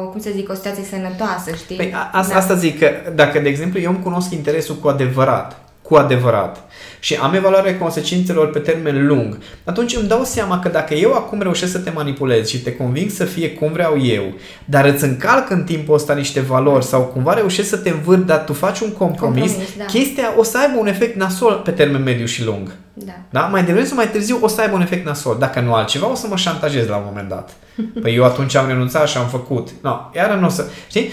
o 0.02 0.08
cum 0.08 0.20
să 0.20 0.30
zic, 0.36 0.50
o 0.50 0.54
situație 0.54 0.84
sănătoasă, 0.84 1.56
știi? 1.56 1.76
Păi, 1.76 1.94
a, 1.94 2.10
asta, 2.12 2.34
da. 2.34 2.39
asta 2.39 2.56
zic, 2.56 2.80
că 2.80 2.89
dacă, 3.15 3.39
de 3.39 3.50
exemplu, 3.50 3.80
eu 3.80 3.89
îmi 3.89 4.04
cunosc 4.04 4.32
interesul 4.32 4.76
cu 4.76 4.88
adevărat, 4.88 5.62
cu 5.91 5.97
adevărat, 5.97 6.69
și 6.99 7.15
am 7.15 7.34
evaluarea 7.34 7.77
consecințelor 7.77 8.49
pe 8.49 8.60
termen 8.60 9.08
lung, 9.08 9.38
atunci 9.63 9.95
îmi 9.95 10.08
dau 10.08 10.23
seama 10.23 10.60
că 10.60 10.69
dacă 10.69 10.93
eu 10.93 11.13
acum 11.13 11.41
reușesc 11.41 11.71
să 11.71 11.80
te 11.80 11.91
manipulez 11.91 12.47
și 12.47 12.62
te 12.62 12.75
conving 12.75 13.10
să 13.10 13.25
fie 13.25 13.51
cum 13.51 13.71
vreau 13.71 14.01
eu, 14.01 14.23
dar 14.65 14.86
îți 14.86 15.04
încalc 15.04 15.49
în 15.49 15.63
timpul 15.63 15.95
ăsta 15.95 16.13
niște 16.13 16.39
valori 16.39 16.86
sau 16.86 17.01
cumva 17.01 17.34
reușesc 17.34 17.69
să 17.69 17.77
te 17.77 17.89
învârt, 17.89 18.25
dar 18.25 18.43
tu 18.43 18.54
faci 18.54 18.80
un 18.80 18.91
compromis, 18.91 19.51
compromis 19.51 19.77
da. 19.77 19.86
chestia 19.86 20.34
o 20.38 20.43
să 20.43 20.58
aibă 20.58 20.80
un 20.80 20.88
efect 20.88 21.15
nasol 21.15 21.62
pe 21.63 21.71
termen 21.71 22.04
mediu 22.04 22.25
și 22.25 22.43
lung. 22.43 22.75
Da. 22.93 23.13
da? 23.30 23.39
Mai 23.41 23.63
devreme 23.63 23.88
sau 23.88 23.95
mai 23.95 24.10
târziu 24.10 24.38
o 24.41 24.47
să 24.47 24.62
aibă 24.62 24.75
un 24.75 24.82
efect 24.82 25.06
nasol. 25.06 25.38
Dacă 25.39 25.60
nu 25.60 25.73
altceva, 25.73 26.12
o 26.12 26.15
să 26.15 26.27
mă 26.30 26.36
șantajez 26.36 26.88
la 26.88 26.95
un 26.95 27.04
moment 27.06 27.30
dat. 27.30 27.56
Păi 28.01 28.15
eu 28.15 28.23
atunci 28.23 28.56
am 28.56 28.67
renunțat 28.67 29.08
și 29.08 29.17
am 29.17 29.27
făcut. 29.27 29.69
No, 29.82 29.99
iar 30.15 30.38
nu 30.38 30.45
o 30.45 30.49
să... 30.49 30.65
Știi? 30.89 31.10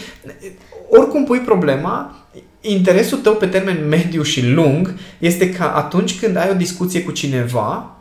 Oricum 0.90 1.24
pui 1.24 1.38
problema, 1.38 2.16
interesul 2.70 3.18
tău 3.18 3.34
pe 3.34 3.46
termen 3.46 3.88
mediu 3.88 4.22
și 4.22 4.46
lung 4.46 4.94
este 5.18 5.50
ca 5.50 5.72
atunci 5.72 6.20
când 6.20 6.36
ai 6.36 6.48
o 6.50 6.54
discuție 6.54 7.02
cu 7.02 7.10
cineva, 7.10 7.96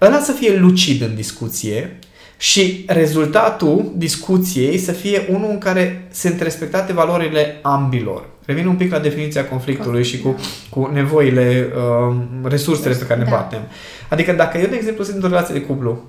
ăla 0.00 0.18
să 0.18 0.32
fie 0.32 0.56
lucid 0.56 1.02
în 1.02 1.14
discuție 1.14 1.98
și 2.38 2.84
rezultatul 2.86 3.92
discuției 3.96 4.78
să 4.78 4.92
fie 4.92 5.26
unul 5.30 5.50
în 5.50 5.58
care 5.58 6.08
sunt 6.12 6.40
respectate 6.40 6.92
valorile 6.92 7.58
ambilor. 7.62 8.28
Revin 8.44 8.66
un 8.66 8.76
pic 8.76 8.92
la 8.92 8.98
definiția 8.98 9.44
conflictului 9.44 10.04
și 10.04 10.18
cu, 10.18 10.36
cu 10.70 10.90
nevoile, 10.92 11.68
uh, 12.08 12.16
resursele 12.42 12.94
pe 12.94 13.04
care 13.04 13.18
ne 13.18 13.30
da. 13.30 13.36
batem. 13.36 13.60
Adică 14.08 14.32
dacă 14.32 14.58
eu, 14.58 14.66
de 14.66 14.76
exemplu, 14.76 15.04
sunt 15.04 15.14
într-o 15.14 15.30
relație 15.30 15.54
de 15.54 15.60
cuplu 15.60 16.04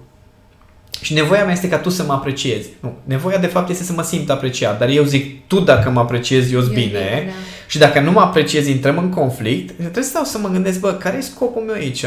și 1.02 1.14
nevoia 1.14 1.44
mea 1.44 1.54
este 1.54 1.70
ca 1.70 1.78
tu 1.78 1.90
să 1.90 2.04
mă 2.04 2.14
apreciezi. 2.14 2.70
Nu, 2.80 2.98
nevoia 3.04 3.38
de 3.38 3.48
fapt 3.48 3.70
este 3.70 3.84
să 3.84 3.94
mă 3.94 4.04
simt 4.04 4.30
apreciat, 4.30 4.80
dar 4.80 4.90
eu 4.90 5.04
zic, 5.04 5.48
tu 5.48 5.60
dacă 5.60 5.90
mă 5.90 6.00
apreciezi, 6.00 6.54
eu 6.54 6.62
bine. 6.62 6.74
bine 6.74 7.24
da. 7.26 7.32
Și 7.68 7.78
dacă 7.78 8.00
nu 8.00 8.12
mă 8.12 8.20
apreciezi, 8.20 8.72
intrăm 8.72 8.98
în 8.98 9.10
conflict, 9.10 9.76
trebuie 9.76 10.04
să 10.04 10.10
stau 10.10 10.24
să 10.24 10.38
mă 10.38 10.50
gândesc, 10.50 10.80
bă, 10.80 10.94
care 10.94 11.18
e 11.18 11.22
scopul 11.22 11.62
meu 11.62 11.76
aici? 11.76 12.06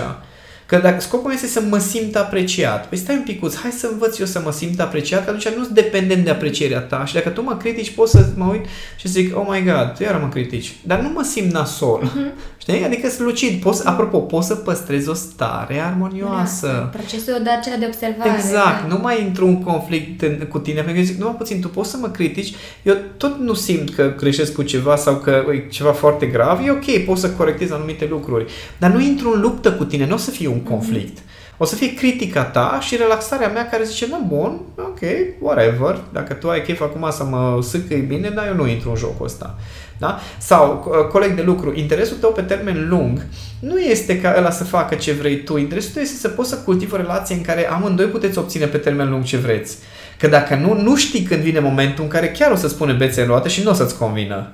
Că 0.71 0.77
dacă 0.77 1.01
scopul 1.01 1.27
meu 1.27 1.35
este 1.35 1.47
să 1.47 1.63
mă 1.69 1.79
simt 1.79 2.17
apreciat, 2.17 2.89
păi 2.89 2.99
stai 2.99 3.17
un 3.17 3.23
picuț, 3.23 3.57
hai 3.57 3.71
să 3.71 3.89
învăț 3.93 4.19
eu 4.19 4.27
să 4.27 4.41
mă 4.45 4.53
simt 4.53 4.81
apreciat, 4.81 5.25
că 5.25 5.31
atunci 5.31 5.49
nu 5.57 5.63
sunt 5.63 5.75
dependent 5.75 6.25
de 6.25 6.31
aprecierea 6.31 6.81
ta 6.81 7.05
și 7.05 7.15
dacă 7.15 7.29
tu 7.29 7.43
mă 7.43 7.57
critici, 7.57 7.91
pot 7.91 8.09
să 8.09 8.27
mă 8.37 8.45
uit 8.45 8.65
și 8.97 9.09
zic, 9.09 9.37
oh 9.37 9.47
my 9.49 9.63
god, 9.65 9.93
tu 9.97 10.03
iar 10.03 10.21
mă 10.23 10.29
critici, 10.29 10.77
dar 10.83 11.01
nu 11.01 11.09
mă 11.09 11.23
simt 11.23 11.53
nasol. 11.53 12.03
Uh-huh. 12.05 12.59
Știi? 12.61 12.85
Adică 12.85 13.09
sunt 13.09 13.27
lucid. 13.27 13.61
Poți, 13.61 13.87
apropo, 13.87 14.19
poți 14.19 14.47
să 14.47 14.55
păstrezi 14.55 15.09
o 15.09 15.15
stare 15.15 15.81
armonioasă. 15.81 16.67
Da, 16.67 16.99
procesul 16.99 17.41
de 17.43 17.51
acela 17.51 17.77
de 17.77 17.85
observare. 17.87 18.31
Exact. 18.37 18.89
Da. 18.89 18.95
Nu 18.95 18.99
mai 19.03 19.23
intru 19.23 19.47
în 19.47 19.63
conflict 19.63 20.23
în, 20.23 20.47
cu 20.49 20.59
tine, 20.59 20.81
pentru 20.81 21.01
că 21.03 21.07
zic, 21.07 21.21
nu 21.21 21.27
puțin, 21.27 21.61
tu 21.61 21.69
poți 21.69 21.91
să 21.91 21.97
mă 22.01 22.09
critici, 22.09 22.55
eu 22.83 22.97
tot 23.17 23.39
nu 23.39 23.55
simt 23.55 23.95
că 23.95 24.15
greșesc 24.17 24.53
cu 24.53 24.63
ceva 24.63 24.97
sau 24.97 25.15
că 25.15 25.43
e 25.53 25.69
ceva 25.71 25.93
foarte 25.93 26.27
grav, 26.27 26.67
e 26.67 26.71
ok, 26.71 27.05
poți 27.05 27.21
să 27.21 27.31
corectezi 27.31 27.73
anumite 27.73 28.07
lucruri. 28.11 28.53
Dar 28.79 28.91
nu 28.91 29.01
intru 29.01 29.33
în 29.35 29.41
luptă 29.41 29.73
cu 29.73 29.85
tine, 29.85 30.07
nu 30.07 30.15
o 30.15 30.19
să 30.19 30.31
fie 30.31 30.49
un 30.49 30.60
mhm. 30.63 30.71
conflict. 30.71 31.19
Mm-hmm. 31.19 31.57
O 31.63 31.65
să 31.65 31.75
fie 31.75 31.95
critica 31.95 32.45
ta 32.45 32.79
și 32.81 32.97
relaxarea 32.97 33.49
mea 33.49 33.69
care 33.69 33.85
zice, 33.85 34.07
nu, 34.07 34.25
bun, 34.27 34.61
ok, 34.77 35.01
whatever, 35.39 36.01
dacă 36.13 36.35
tu 36.35 36.49
ai 36.51 36.63
chef 36.63 36.81
acum 36.81 37.11
să 37.11 37.25
mă 37.25 37.63
sâcăi 37.63 38.01
bine, 38.01 38.29
dar 38.29 38.47
eu 38.47 38.55
nu 38.55 38.67
intru 38.67 38.91
în 38.91 38.97
jocul 38.97 39.27
ăsta. 39.27 39.59
Da? 39.99 40.19
Sau, 40.39 40.87
uh, 40.89 41.07
coleg 41.07 41.35
de 41.35 41.43
lucru, 41.43 41.73
interesul 41.75 42.17
tău 42.17 42.33
pe 42.33 42.43
termen 42.43 42.89
lung 42.89 43.27
nu 43.61 43.79
este 43.79 44.21
ca 44.21 44.35
ăla 44.39 44.51
să 44.51 44.65
facă 44.65 44.95
ce 44.95 45.13
vrei 45.13 45.43
tu. 45.43 45.57
Interesul 45.57 45.91
tău 45.93 46.03
este 46.03 46.17
să 46.17 46.29
poți 46.29 46.49
să 46.49 46.57
cultivi 46.57 46.95
o 46.95 46.97
relație 46.97 47.35
în 47.35 47.43
care 47.43 47.71
amândoi 47.71 48.07
puteți 48.07 48.39
obține 48.39 48.67
pe 48.67 48.79
termen 48.79 49.11
lung 49.11 49.25
ce 49.25 49.37
vreți. 49.37 49.79
Că 50.19 50.27
dacă 50.27 50.55
nu, 50.55 50.75
nu 50.75 50.97
știi 50.97 51.23
când 51.23 51.41
vine 51.41 51.59
momentul 51.59 52.05
în 52.05 52.11
care 52.11 52.31
chiar 52.31 52.51
o 52.51 52.57
să 52.57 52.69
spune 52.69 52.93
bețe 52.93 53.21
în 53.21 53.27
roată 53.27 53.49
și 53.49 53.63
nu 53.63 53.71
o 53.71 53.75
să-ți 53.75 53.99
convină. 53.99 54.53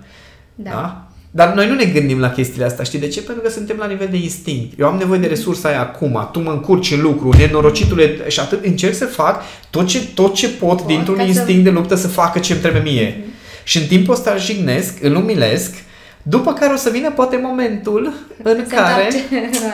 Da. 0.54 0.70
da? 0.70 1.05
Dar 1.36 1.52
noi 1.54 1.68
nu 1.68 1.74
ne 1.74 1.84
gândim 1.84 2.20
la 2.20 2.30
chestiile 2.30 2.64
astea, 2.64 2.84
știi 2.84 2.98
de 2.98 3.08
ce? 3.08 3.22
Pentru 3.22 3.42
că 3.42 3.50
suntem 3.50 3.76
la 3.78 3.86
nivel 3.86 4.08
de 4.10 4.16
instinct. 4.16 4.78
Eu 4.78 4.86
am 4.86 4.96
nevoie 4.96 5.18
de 5.18 5.26
resursa 5.26 5.68
aia 5.68 5.80
acum, 5.80 6.28
tu 6.32 6.40
mă 6.40 6.50
încurci 6.50 6.90
în 6.90 7.00
lucru, 7.00 7.30
nenorocitule, 7.38 8.24
și 8.28 8.40
atât 8.40 8.64
încerc 8.64 8.94
să 8.94 9.04
fac 9.04 9.42
tot 9.70 9.86
ce, 9.86 10.00
tot 10.14 10.34
ce 10.34 10.48
pot, 10.48 10.76
pot 10.76 10.86
dintr-un 10.86 11.20
instinct 11.20 11.64
să... 11.64 11.70
de 11.70 11.70
luptă 11.70 11.94
să 11.94 12.08
facă 12.08 12.38
ce 12.38 12.52
îmi 12.52 12.60
trebuie 12.60 12.82
mie. 12.82 13.12
Mm-hmm. 13.12 13.64
Și 13.64 13.78
în 13.78 13.86
timpul 13.86 14.14
ăsta 14.14 14.30
îl 14.30 14.40
jignesc, 14.40 15.02
îl 15.02 15.14
umilesc, 15.14 15.74
după 16.22 16.52
care 16.52 16.72
o 16.72 16.76
să 16.76 16.90
vină 16.90 17.10
poate 17.10 17.40
momentul 17.42 18.12
în 18.42 18.64
se 18.68 18.74
care... 18.74 19.08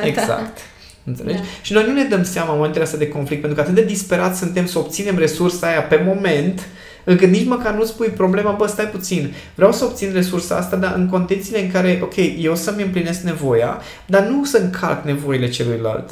Exact. 0.05 0.59
Înțelegi? 1.05 1.39
Da. 1.39 1.45
Și 1.63 1.73
noi 1.73 1.85
nu 1.87 1.93
ne 1.93 2.05
dăm 2.05 2.25
seama 2.25 2.51
în 2.51 2.57
momentele 2.57 2.85
astea 2.85 2.99
de 2.99 3.09
conflict, 3.09 3.41
pentru 3.41 3.59
că 3.59 3.69
atât 3.69 3.83
de 3.83 3.85
disperați 3.85 4.39
suntem 4.39 4.67
să 4.67 4.79
obținem 4.79 5.19
resursa 5.19 5.67
aia 5.67 5.83
pe 5.83 6.03
moment, 6.07 6.69
încât 7.05 7.29
nici 7.29 7.47
măcar 7.47 7.75
nu 7.75 7.85
spui 7.85 8.09
problema, 8.09 8.51
bă, 8.51 8.67
stai 8.67 8.87
puțin, 8.87 9.35
vreau 9.55 9.73
să 9.73 9.85
obțin 9.85 10.13
resursa 10.13 10.57
asta, 10.57 10.77
dar 10.77 10.95
în 10.95 11.09
condițiile 11.09 11.61
în 11.61 11.71
care, 11.71 12.01
ok, 12.03 12.15
eu 12.39 12.55
să-mi 12.55 12.83
împlinesc 12.83 13.21
nevoia, 13.21 13.81
dar 14.07 14.23
nu 14.23 14.45
să 14.45 14.59
încalc 14.59 15.05
nevoile 15.05 15.49
celuilalt. 15.49 16.11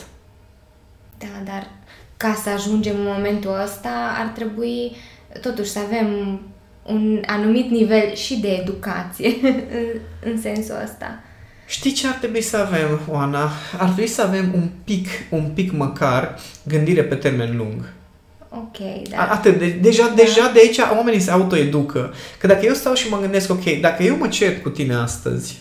Da, 1.19 1.27
dar 1.45 1.71
ca 2.17 2.41
să 2.43 2.51
ajungem 2.51 2.97
în 2.97 3.13
momentul 3.15 3.61
ăsta, 3.65 3.91
ar 4.19 4.27
trebui 4.27 4.97
totuși 5.41 5.71
să 5.71 5.79
avem 5.79 6.41
un 6.87 7.23
anumit 7.27 7.71
nivel 7.71 8.15
și 8.15 8.41
de 8.41 8.49
educație 8.49 9.35
în, 9.43 10.01
în 10.25 10.41
sensul 10.41 10.75
ăsta. 10.85 11.23
Știi 11.67 11.93
ce 11.93 12.07
ar 12.07 12.15
trebui 12.15 12.41
să 12.41 12.57
avem, 12.57 13.01
Oana? 13.09 13.51
Ar 13.79 13.89
trebui 13.89 14.07
să 14.07 14.23
avem 14.23 14.51
un 14.55 14.69
pic, 14.85 15.09
un 15.31 15.51
pic 15.55 15.73
măcar 15.73 16.39
gândire 16.65 17.03
pe 17.03 17.15
termen 17.15 17.57
lung. 17.57 17.93
Ok, 18.51 19.09
da. 19.11 19.29
Atât. 19.31 19.59
De, 19.59 19.69
deja, 19.69 20.07
da. 20.07 20.15
deja 20.15 20.51
de 20.53 20.59
aici 20.59 20.79
oamenii 20.79 21.21
se 21.21 21.31
autoeducă. 21.31 22.15
Că 22.39 22.47
dacă 22.47 22.67
eu 22.67 22.75
stau 22.75 22.95
și 22.95 23.09
mă 23.09 23.19
gândesc, 23.21 23.51
ok, 23.51 23.65
dacă 23.81 24.03
eu 24.03 24.17
mă 24.17 24.29
cert 24.29 24.63
cu 24.63 24.69
tine 24.69 24.95
astăzi, 24.95 25.59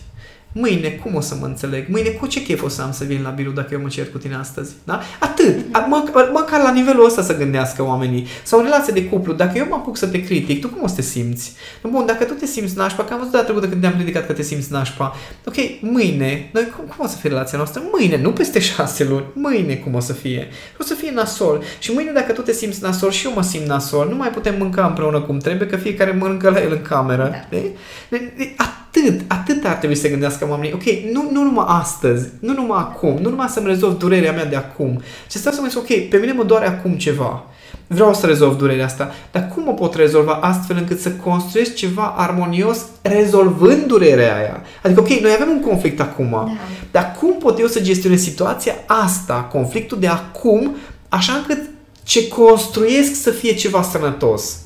Mâine 0.52 0.90
cum 0.90 1.16
o 1.16 1.22
să 1.22 1.36
mă 1.40 1.46
înțeleg? 1.46 1.88
Mâine 1.90 2.10
cu 2.10 2.28
ce 2.28 2.42
chef 2.44 2.64
o 2.64 2.68
să 2.68 2.82
am 2.82 2.92
să 2.92 3.04
vin 3.04 3.22
la 3.22 3.30
birou 3.30 3.52
dacă 3.52 3.68
eu 3.72 3.82
mă 3.82 3.88
cer 3.88 4.12
cu 4.12 4.18
tine 4.18 4.36
astăzi? 4.36 4.74
Da? 4.84 5.02
Atât. 5.20 5.66
Mă, 5.88 6.30
măcar 6.34 6.62
la 6.62 6.72
nivelul 6.72 7.06
ăsta 7.06 7.22
să 7.22 7.38
gândească 7.38 7.84
oamenii. 7.84 8.28
Sau 8.44 8.60
în 8.60 8.66
relație 8.66 8.94
de 8.94 9.06
cuplu. 9.06 9.34
Dacă 9.34 9.58
eu 9.58 9.66
mă 9.70 9.76
apuc 9.76 9.98
să 9.98 10.08
te 10.08 10.24
critic, 10.24 10.62
tu 10.62 10.68
cum 10.68 10.84
o 10.84 10.88
să 10.88 10.96
te 10.96 11.02
simți? 11.02 11.54
Bun, 11.84 12.06
dacă 12.06 12.24
tu 12.24 12.34
te 12.34 12.46
simți 12.46 12.78
nașpa, 12.78 13.04
că 13.04 13.14
am 13.14 13.18
văzut 13.18 13.34
data 13.34 13.44
trecută 13.44 13.68
când 13.68 13.82
te-am 13.82 13.94
ridicat 13.98 14.26
că 14.26 14.34
te 14.34 14.42
simți 14.42 14.72
nașpa. 14.72 15.16
Ok, 15.46 15.56
mâine, 15.82 16.50
noi 16.54 16.74
cum, 16.76 16.86
cum 16.86 17.06
o 17.06 17.08
să 17.08 17.18
fie 17.18 17.30
relația 17.30 17.58
noastră? 17.58 17.82
Mâine, 17.92 18.22
nu 18.22 18.32
peste 18.32 18.60
șase 18.60 19.04
luni. 19.04 19.26
Mâine 19.34 19.76
cum 19.76 19.94
o 19.94 20.00
să 20.00 20.14
fie? 20.14 20.48
O 20.80 20.84
să 20.84 20.94
fie 20.94 21.12
nasol. 21.12 21.64
Și 21.80 21.92
mâine 21.92 22.12
dacă 22.12 22.32
tu 22.32 22.42
te 22.42 22.52
simți 22.52 22.84
nasol 22.84 23.12
și 23.12 23.26
eu 23.26 23.34
mă 23.34 23.42
simt 23.42 23.66
nasol, 23.66 24.08
nu 24.10 24.16
mai 24.16 24.30
putem 24.30 24.56
mânca 24.58 24.86
împreună 24.86 25.22
cum 25.22 25.38
trebuie, 25.38 25.68
că 25.68 25.76
fiecare 25.76 26.12
mănâncă 26.12 26.50
la 26.50 26.62
el 26.62 26.72
în 26.72 26.82
cameră. 26.82 27.30
Da. 27.32 27.58
De? 27.58 27.64
De, 28.10 28.34
de, 28.38 28.56
atât, 28.90 29.22
atât 29.28 29.66
ar 29.66 29.74
trebui 29.74 29.96
să 29.96 30.10
gândească 30.10 30.48
oamenii. 30.50 30.74
Ok, 30.74 30.84
nu, 31.14 31.30
nu 31.32 31.44
numai 31.44 31.66
astăzi, 31.68 32.30
nu 32.40 32.54
numai 32.54 32.80
acum, 32.80 33.18
nu 33.22 33.30
numai 33.30 33.48
să-mi 33.48 33.68
rezolv 33.68 33.98
durerea 33.98 34.32
mea 34.32 34.46
de 34.46 34.56
acum, 34.56 35.02
ci 35.28 35.34
să 35.34 35.52
să 35.52 35.62
mă 35.62 35.68
zic, 35.68 35.78
ok, 35.78 36.10
pe 36.10 36.18
mine 36.18 36.32
mă 36.32 36.44
doare 36.44 36.68
acum 36.68 36.94
ceva. 36.94 37.44
Vreau 37.88 38.14
să 38.14 38.26
rezolv 38.26 38.58
durerea 38.58 38.86
asta, 38.86 39.14
dar 39.32 39.52
cum 39.54 39.68
o 39.68 39.72
pot 39.72 39.96
rezolva 39.96 40.34
astfel 40.34 40.78
încât 40.78 41.00
să 41.00 41.12
construiesc 41.12 41.76
ceva 41.76 42.14
armonios 42.18 42.86
rezolvând 43.02 43.86
durerea 43.86 44.36
aia? 44.36 44.62
Adică, 44.84 45.00
ok, 45.00 45.08
noi 45.08 45.32
avem 45.36 45.50
un 45.50 45.62
conflict 45.62 46.00
acum, 46.00 46.30
da. 46.30 46.48
dar 46.92 47.16
cum 47.20 47.38
pot 47.38 47.60
eu 47.60 47.68
să 47.68 47.80
gestionez 47.80 48.22
situația 48.22 48.74
asta, 48.86 49.34
conflictul 49.52 50.00
de 50.00 50.08
acum, 50.08 50.76
așa 51.10 51.34
încât 51.34 51.70
ce 52.04 52.28
construiesc 52.28 53.22
să 53.22 53.30
fie 53.30 53.54
ceva 53.54 53.82
sănătos? 53.82 54.58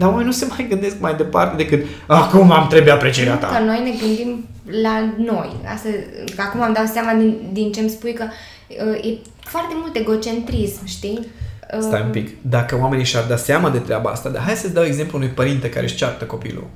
Dar 0.00 0.08
oamenii 0.08 0.30
nu 0.32 0.36
se 0.36 0.46
mai 0.48 0.66
gândesc 0.68 1.00
mai 1.00 1.14
departe 1.14 1.56
decât 1.56 1.86
acum 2.06 2.52
am 2.52 2.66
trebuie 2.66 2.92
aprecierea 2.92 3.34
ta. 3.34 3.46
Că 3.46 3.64
noi 3.64 3.80
ne 3.84 4.06
gândim 4.06 4.44
la 4.82 5.14
noi. 5.16 5.56
Asta, 5.74 5.88
că 6.36 6.42
acum 6.42 6.62
am 6.62 6.72
dat 6.72 6.88
seama 6.88 7.12
din, 7.12 7.36
din 7.52 7.72
ce 7.72 7.80
îmi 7.80 7.88
spui 7.88 8.12
că 8.12 8.24
uh, 8.24 9.04
e 9.04 9.18
foarte 9.40 9.74
mult 9.80 9.96
egocentrism, 9.96 10.86
știi? 10.86 11.26
Uh, 11.74 11.80
Stai 11.80 12.02
un 12.02 12.10
pic. 12.10 12.36
Dacă 12.42 12.78
oamenii 12.80 13.04
și-ar 13.04 13.24
da 13.24 13.36
seama 13.36 13.70
de 13.70 13.78
treaba 13.78 14.10
asta, 14.10 14.28
dar 14.28 14.42
hai 14.42 14.54
să-ți 14.54 14.74
dau 14.74 14.84
exemplu 14.84 15.18
unui 15.18 15.30
părinte 15.30 15.68
care 15.68 15.84
își 15.84 15.94
ceartă 15.94 16.24
copilul. 16.24 16.66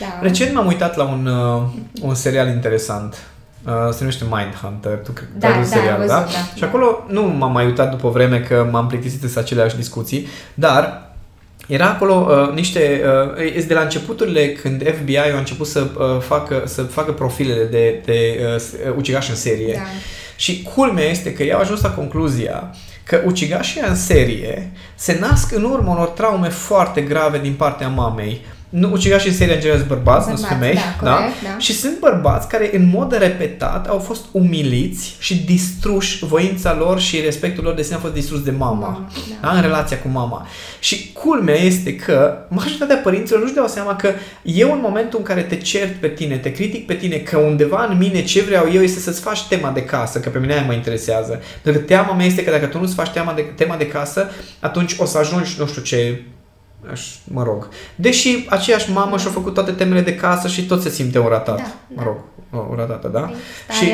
Da. 0.00 0.18
Recent 0.20 0.54
m-am 0.54 0.66
uitat 0.66 0.96
la 0.96 1.04
un, 1.04 1.26
uh, 1.26 1.62
un 2.00 2.14
serial 2.14 2.48
interesant. 2.48 3.26
Uh, 3.66 3.72
se 3.90 3.96
numește 3.98 4.24
Mindhunter. 4.30 4.98
Tu 4.98 5.12
da, 5.38 5.48
da, 5.48 5.62
serial, 5.62 5.96
văzut, 5.96 6.10
da? 6.10 6.20
da? 6.20 6.56
Și 6.56 6.64
acolo 6.64 7.04
nu 7.08 7.22
m-am 7.22 7.52
mai 7.52 7.64
uitat 7.64 7.90
după 7.90 8.08
vreme 8.08 8.40
că 8.40 8.68
m-am 8.70 8.86
plictisit 8.86 9.30
să 9.30 9.38
aceleași 9.38 9.76
discuții, 9.76 10.26
dar 10.54 11.06
era 11.66 11.86
acolo 11.86 12.14
uh, 12.14 12.54
niște, 12.54 13.02
uh, 13.56 13.64
de 13.66 13.74
la 13.74 13.80
începuturile 13.80 14.52
când 14.52 14.82
FBI 14.98 15.16
a 15.16 15.38
început 15.38 15.66
să, 15.66 15.86
uh, 15.98 16.20
facă, 16.20 16.62
să 16.66 16.82
facă 16.82 17.12
profilele 17.12 17.64
de, 17.64 18.02
de 18.04 18.40
uh, 18.86 18.94
ucigași 18.96 19.30
în 19.30 19.36
serie. 19.36 19.72
Da. 19.74 19.82
Și 20.36 20.62
culmea 20.74 21.04
este 21.04 21.32
că 21.32 21.42
ei 21.42 21.52
au 21.52 21.60
ajuns 21.60 21.80
la 21.80 21.90
concluzia 21.90 22.74
că 23.04 23.22
ucigașii 23.26 23.80
în 23.88 23.96
serie 23.96 24.70
se 24.94 25.16
nasc 25.20 25.52
în 25.52 25.64
urmă 25.64 25.90
unor 25.90 26.08
traume 26.08 26.48
foarte 26.48 27.00
grave 27.00 27.38
din 27.38 27.52
partea 27.52 27.88
mamei 27.88 28.44
nu, 28.68 28.92
ucigașii 28.92 29.30
în 29.30 29.36
serie 29.36 29.54
în 29.54 29.60
general 29.60 29.78
sunt 29.78 29.92
bărbați, 29.92 30.30
nu 30.30 30.36
sunt 30.36 30.48
femei, 30.48 30.74
da, 30.74 30.80
da? 31.02 31.14
Corect, 31.14 31.42
da? 31.42 31.58
Și 31.58 31.72
sunt 31.72 31.98
bărbați 31.98 32.48
care 32.48 32.70
în 32.76 32.88
mod 32.88 33.16
repetat 33.18 33.88
au 33.88 33.98
fost 33.98 34.24
umiliți 34.32 35.16
și 35.18 35.44
distruși, 35.44 36.24
voința 36.24 36.76
lor 36.78 37.00
și 37.00 37.20
respectul 37.20 37.64
lor 37.64 37.74
de 37.74 37.82
sine 37.82 37.96
a 37.96 37.98
fost 37.98 38.12
distrus 38.12 38.42
de 38.42 38.50
mama, 38.50 38.74
mama 38.74 39.08
da. 39.40 39.48
Da? 39.48 39.54
în 39.54 39.60
relația 39.60 39.98
cu 39.98 40.08
mama. 40.08 40.46
Și 40.78 41.12
culmea 41.12 41.54
este 41.54 41.96
că 41.96 42.36
majoritatea 42.48 42.96
părinților 42.96 43.40
nu-și 43.40 43.54
dau 43.54 43.66
seama 43.66 43.96
că 43.96 44.12
eu 44.42 44.72
în 44.72 44.78
momentul 44.82 45.18
în 45.18 45.24
care 45.24 45.42
te 45.42 45.56
cert 45.56 45.94
pe 45.94 46.08
tine, 46.08 46.36
te 46.36 46.52
critic 46.52 46.86
pe 46.86 46.94
tine, 46.94 47.16
că 47.16 47.36
undeva 47.36 47.86
în 47.90 47.96
mine 47.96 48.24
ce 48.24 48.42
vreau 48.42 48.70
eu 48.72 48.82
este 48.82 49.00
să-ți 49.00 49.20
faci 49.20 49.46
tema 49.48 49.70
de 49.70 49.84
casă, 49.84 50.20
că 50.20 50.28
pe 50.28 50.38
mine 50.38 50.52
aia 50.52 50.62
mă 50.62 50.72
interesează. 50.72 51.40
Pentru 51.62 51.80
că 51.80 51.86
teama 51.86 52.12
mea 52.12 52.26
este 52.26 52.44
că 52.44 52.50
dacă 52.50 52.66
tu 52.66 52.80
nu-ți 52.80 52.94
faci 52.94 53.10
tema 53.10 53.32
de, 53.32 53.42
tema 53.42 53.76
de 53.76 53.86
casă, 53.86 54.30
atunci 54.60 54.94
o 54.98 55.04
să 55.04 55.18
ajungi, 55.18 55.56
nu 55.58 55.66
știu 55.66 55.82
ce, 55.82 56.22
aș, 56.90 57.14
mă 57.24 57.42
rog. 57.42 57.68
Deși 57.94 58.46
aceeași 58.48 58.92
mamă 58.92 59.18
și-a 59.18 59.30
făcut 59.30 59.54
toate 59.54 59.70
temele 59.70 60.00
de 60.00 60.14
casă 60.14 60.48
și 60.48 60.66
tot 60.66 60.82
se 60.82 60.88
simte 60.88 61.18
un 61.18 61.28
ratat. 61.28 61.56
Da, 61.56 61.74
mă 61.94 62.02
rog, 62.02 62.16
o 62.70 62.74
ratată, 62.74 63.08
da? 63.08 63.30
Și 63.78 63.84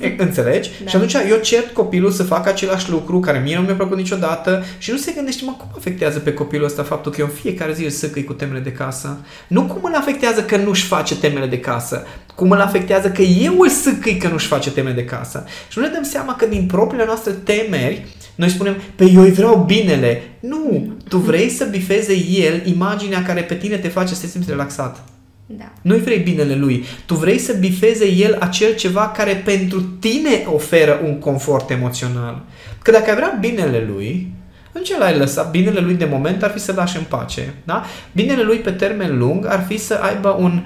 e, 0.00 0.14
înțelegi? 0.18 0.70
Da. 0.82 0.90
Și 0.90 0.96
atunci 0.96 1.14
eu 1.28 1.36
cert 1.36 1.72
copilul 1.72 2.10
să 2.10 2.22
facă 2.22 2.48
același 2.48 2.90
lucru 2.90 3.20
care 3.20 3.38
mie 3.38 3.56
nu 3.56 3.62
mi-a 3.62 3.74
plăcut 3.74 3.96
niciodată 3.96 4.64
și 4.78 4.90
nu 4.90 4.96
se 4.96 5.12
gândește, 5.12 5.44
mă, 5.44 5.54
cum 5.58 5.68
afectează 5.76 6.18
pe 6.18 6.34
copilul 6.34 6.66
ăsta 6.66 6.82
faptul 6.82 7.12
că 7.12 7.20
eu 7.20 7.26
în 7.26 7.32
fiecare 7.32 7.72
zi 7.72 7.84
îl 7.84 7.90
săcăi 7.90 8.24
cu 8.24 8.32
temele 8.32 8.60
de 8.60 8.72
casă? 8.72 9.18
Nu 9.46 9.62
cum 9.62 9.80
îl 9.84 9.94
afectează 9.94 10.42
că 10.42 10.56
nu-și 10.56 10.86
face 10.86 11.16
temele 11.16 11.46
de 11.46 11.58
casă, 11.58 12.06
cum 12.34 12.50
îl 12.50 12.60
afectează 12.60 13.10
că 13.10 13.22
eu 13.22 13.58
îl 13.58 13.68
săcăi 13.68 14.16
că 14.16 14.28
nu-și 14.28 14.46
face 14.46 14.70
temele 14.70 14.94
de 14.94 15.04
casă. 15.04 15.44
Și 15.68 15.78
nu 15.78 15.84
ne 15.84 15.90
dăm 15.92 16.02
seama 16.02 16.36
că 16.36 16.46
din 16.46 16.66
propriile 16.66 17.04
noastre 17.04 17.32
temeri 17.32 18.06
noi 18.34 18.48
spunem, 18.48 18.76
pe 18.94 19.10
eu 19.10 19.22
îi 19.22 19.32
vreau 19.32 19.64
binele. 19.66 20.22
Nu, 20.40 20.92
tu 21.08 21.16
vrei 21.16 21.48
să 21.48 21.64
bifeze 21.64 22.14
el 22.28 22.66
imaginea 22.66 23.22
care 23.22 23.40
pe 23.40 23.54
tine 23.54 23.76
te 23.76 23.88
face 23.88 24.14
să 24.14 24.20
te 24.20 24.26
simți 24.26 24.50
relaxat. 24.50 25.04
Da. 25.46 25.72
Nu-i 25.82 26.00
vrei 26.00 26.18
binele 26.18 26.54
lui. 26.54 26.84
Tu 27.06 27.14
vrei 27.14 27.38
să 27.38 27.52
bifeze 27.52 28.10
el 28.10 28.36
acel 28.40 28.74
ceva 28.74 29.08
care 29.08 29.42
pentru 29.44 29.80
tine 29.80 30.44
oferă 30.46 31.00
un 31.04 31.18
confort 31.18 31.70
emoțional. 31.70 32.42
Că 32.82 32.90
dacă 32.90 33.10
ai 33.10 33.16
vrea 33.16 33.36
binele 33.40 33.86
lui, 33.94 34.32
în 34.72 34.82
ce 34.82 34.98
l-ai 34.98 35.18
lăsat? 35.18 35.50
Binele 35.50 35.80
lui 35.80 35.94
de 35.94 36.04
moment 36.04 36.42
ar 36.42 36.50
fi 36.50 36.58
să 36.58 36.72
lași 36.76 36.96
în 36.96 37.04
pace. 37.08 37.54
Da? 37.64 37.84
Binele 38.12 38.42
lui 38.42 38.56
pe 38.56 38.70
termen 38.70 39.18
lung 39.18 39.46
ar 39.46 39.64
fi 39.68 39.78
să 39.78 39.94
aibă 39.94 40.36
un 40.38 40.62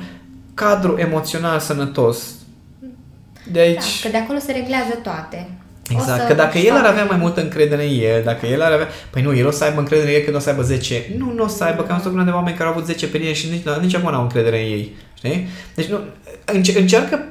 cadru 0.56 0.96
emoțional 0.98 1.58
sănătos. 1.58 2.18
De 3.52 3.60
aici... 3.60 4.02
Da, 4.02 4.08
că 4.08 4.08
de 4.08 4.16
acolo 4.16 4.38
se 4.38 4.52
reglează 4.52 4.98
toate. 5.02 5.48
Exact, 5.88 6.26
că 6.26 6.34
dacă 6.34 6.58
el 6.58 6.76
ar 6.76 6.84
avea 6.84 7.04
mai 7.04 7.16
multă 7.16 7.40
încredere 7.40 7.86
în 7.86 8.00
el, 8.00 8.22
dacă 8.24 8.46
el 8.46 8.62
ar 8.62 8.72
avea... 8.72 8.88
Păi 9.10 9.22
nu, 9.22 9.34
el 9.34 9.46
o 9.46 9.50
să 9.50 9.64
aibă 9.64 9.78
încredere 9.78 10.08
în 10.08 10.14
el 10.14 10.22
când 10.22 10.36
o 10.36 10.38
să 10.38 10.48
aibă 10.48 10.62
10. 10.62 11.14
Nu, 11.18 11.32
nu 11.32 11.42
o 11.42 11.46
să 11.46 11.64
aibă, 11.64 11.82
că 11.82 11.92
am 11.92 12.00
văzut 12.02 12.24
de 12.24 12.30
oameni 12.30 12.56
care 12.56 12.68
au 12.68 12.74
avut 12.74 12.86
10 12.86 13.08
pe 13.08 13.18
linie 13.18 13.32
și 13.32 13.50
nici, 13.50 13.62
nici 13.80 13.94
acum 13.94 14.10
nu 14.10 14.16
au 14.16 14.22
încredere 14.22 14.58
în 14.58 14.64
ei. 14.64 14.96
Știi? 15.14 15.48
Deci 15.74 15.86
nu, 15.86 15.98
încearcă 16.74 17.24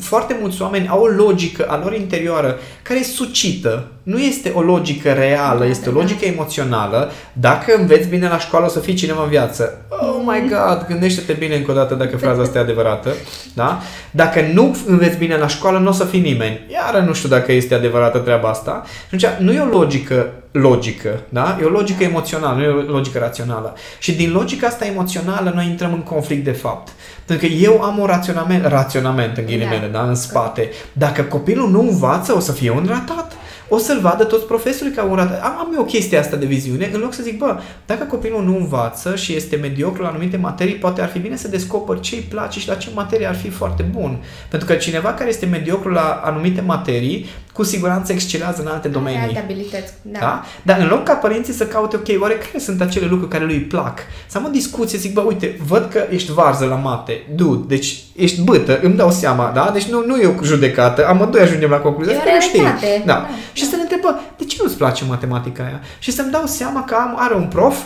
foarte 0.00 0.36
mulți 0.40 0.62
oameni 0.62 0.88
au 0.88 1.02
o 1.02 1.06
logică 1.06 1.64
a 1.68 1.78
lor 1.82 1.94
interioară 1.94 2.58
care 2.82 2.98
e 2.98 3.02
sucită. 3.02 3.86
Nu 4.02 4.18
este 4.18 4.52
o 4.54 4.60
logică 4.60 5.12
reală, 5.12 5.66
este 5.66 5.88
o 5.88 5.92
logică 5.92 6.24
emoțională. 6.24 7.10
Dacă 7.32 7.74
înveți 7.78 8.08
bine 8.08 8.28
la 8.28 8.38
școală, 8.38 8.66
o 8.66 8.68
să 8.68 8.78
fii 8.78 8.94
cineva 8.94 9.22
în 9.22 9.28
viață. 9.28 9.84
Oh 9.88 10.22
my 10.24 10.48
God, 10.48 10.86
gândește-te 10.88 11.32
bine 11.32 11.54
încă 11.54 11.70
o 11.70 11.74
dată 11.74 11.94
dacă 11.94 12.16
fraza 12.16 12.42
asta 12.42 12.58
e 12.58 12.60
adevărată. 12.60 13.14
Da? 13.54 13.80
Dacă 14.10 14.40
nu 14.52 14.76
înveți 14.86 15.16
bine 15.16 15.36
la 15.36 15.46
școală, 15.46 15.78
nu 15.78 15.88
o 15.88 15.92
să 15.92 16.04
fii 16.04 16.20
nimeni. 16.20 16.60
Iară 16.72 17.04
nu 17.06 17.12
știu 17.12 17.28
dacă 17.28 17.52
este 17.52 17.74
adevărată 17.74 18.18
treaba 18.18 18.48
asta. 18.48 18.82
Și 19.16 19.24
atunci, 19.24 19.46
nu 19.48 19.52
e 19.52 19.60
o 19.60 19.78
logică 19.78 20.30
logică, 20.52 21.20
da? 21.28 21.58
E 21.60 21.64
o 21.64 21.68
logică 21.68 22.04
emoțională, 22.04 22.56
nu 22.56 22.62
e 22.62 22.68
o 22.68 22.92
logică 22.92 23.18
rațională. 23.18 23.74
Și 23.98 24.12
din 24.12 24.32
logica 24.32 24.66
asta 24.66 24.86
emoțională 24.86 25.52
noi 25.54 25.66
intrăm 25.66 25.92
în 25.92 26.02
conflict 26.02 26.44
de 26.44 26.52
fapt. 26.52 26.88
Pentru 27.26 27.46
că 27.46 27.52
eu 27.52 27.82
am 27.82 27.98
un 27.98 28.06
raționament, 28.06 28.66
raționament 28.66 29.36
în 29.36 29.44
ghilimele, 29.44 29.71
da. 29.80 29.86
da, 29.86 30.08
în 30.08 30.14
spate. 30.14 30.70
Dacă 30.92 31.22
copilul 31.22 31.70
nu 31.70 31.80
învață, 31.80 32.36
o 32.36 32.40
să 32.40 32.52
fie 32.52 32.70
un 32.70 32.84
ratat 32.88 33.32
o 33.74 33.78
să-l 33.78 34.00
vadă 34.00 34.24
toți 34.24 34.46
profesorii 34.46 34.92
ca 34.92 35.02
un 35.02 35.14
ratat. 35.14 35.42
Am, 35.44 35.58
am 35.58 35.72
eu 35.74 35.80
o 35.80 35.84
chestie 35.84 36.18
asta 36.18 36.36
de 36.36 36.46
viziune, 36.46 36.90
în 36.92 37.00
loc 37.00 37.12
să 37.12 37.22
zic, 37.22 37.38
bă, 37.38 37.60
dacă 37.86 38.04
copilul 38.04 38.44
nu 38.44 38.56
învață 38.56 39.16
și 39.16 39.34
este 39.34 39.56
mediocru 39.56 40.02
la 40.02 40.08
anumite 40.08 40.36
materii, 40.36 40.74
poate 40.74 41.00
ar 41.00 41.08
fi 41.08 41.18
bine 41.18 41.36
să 41.36 41.48
descoperi 41.48 42.00
ce 42.00 42.14
îi 42.14 42.20
place 42.20 42.60
și 42.60 42.68
la 42.68 42.74
ce 42.74 42.90
materie 42.94 43.26
ar 43.26 43.34
fi 43.34 43.50
foarte 43.50 43.82
bun. 43.82 44.18
Pentru 44.48 44.68
că 44.68 44.74
cineva 44.74 45.12
care 45.14 45.28
este 45.28 45.46
mediocru 45.46 45.90
la 45.90 46.20
anumite 46.24 46.60
materii, 46.60 47.26
cu 47.52 47.62
siguranță 47.62 48.12
excelează 48.12 48.62
în 48.62 48.66
alte 48.66 48.88
domenii. 48.88 49.20
Alte 49.20 49.38
abilități, 49.38 49.92
da. 50.02 50.18
da. 50.18 50.44
Dar 50.62 50.78
în 50.78 50.86
loc 50.86 51.04
ca 51.04 51.14
părinții 51.14 51.52
să 51.52 51.66
caute, 51.66 51.96
ok, 51.96 52.20
oare 52.20 52.34
care 52.34 52.58
sunt 52.58 52.80
acele 52.80 53.06
lucruri 53.06 53.30
care 53.30 53.44
lui 53.44 53.60
plac? 53.60 53.98
Să 54.26 54.38
am 54.38 54.44
o 54.44 54.48
discuție, 54.48 54.98
zic, 54.98 55.12
bă, 55.12 55.20
uite, 55.20 55.58
văd 55.66 55.88
că 55.90 56.06
ești 56.10 56.32
varză 56.32 56.64
la 56.64 56.74
mate, 56.74 57.26
du, 57.34 57.64
deci 57.68 58.02
ești 58.16 58.40
bătă, 58.40 58.80
îmi 58.82 58.96
dau 58.96 59.10
seama, 59.10 59.50
da? 59.54 59.70
Deci 59.72 59.84
nu, 59.84 60.06
nu 60.06 60.16
e 60.16 60.26
o 60.26 60.44
judecată, 60.44 61.06
amândoi 61.08 61.40
ajungem 61.40 61.70
la 61.70 61.76
concluzia 61.78 62.16
asta, 62.16 62.30
nu 62.34 62.40
știi. 62.40 62.62
Da. 62.62 62.72
da. 63.04 63.28
Și 63.52 63.68
să 63.68 63.76
ne 63.76 63.82
întrebă, 63.82 64.20
de 64.38 64.44
ce 64.44 64.56
nu-ți 64.62 64.76
place 64.76 65.04
matematica 65.04 65.62
aia? 65.62 65.80
Și 65.98 66.12
să-mi 66.12 66.30
dau 66.30 66.46
seama 66.46 66.84
că 66.84 66.94
am, 66.94 67.14
are 67.18 67.34
un 67.34 67.46
prof 67.46 67.76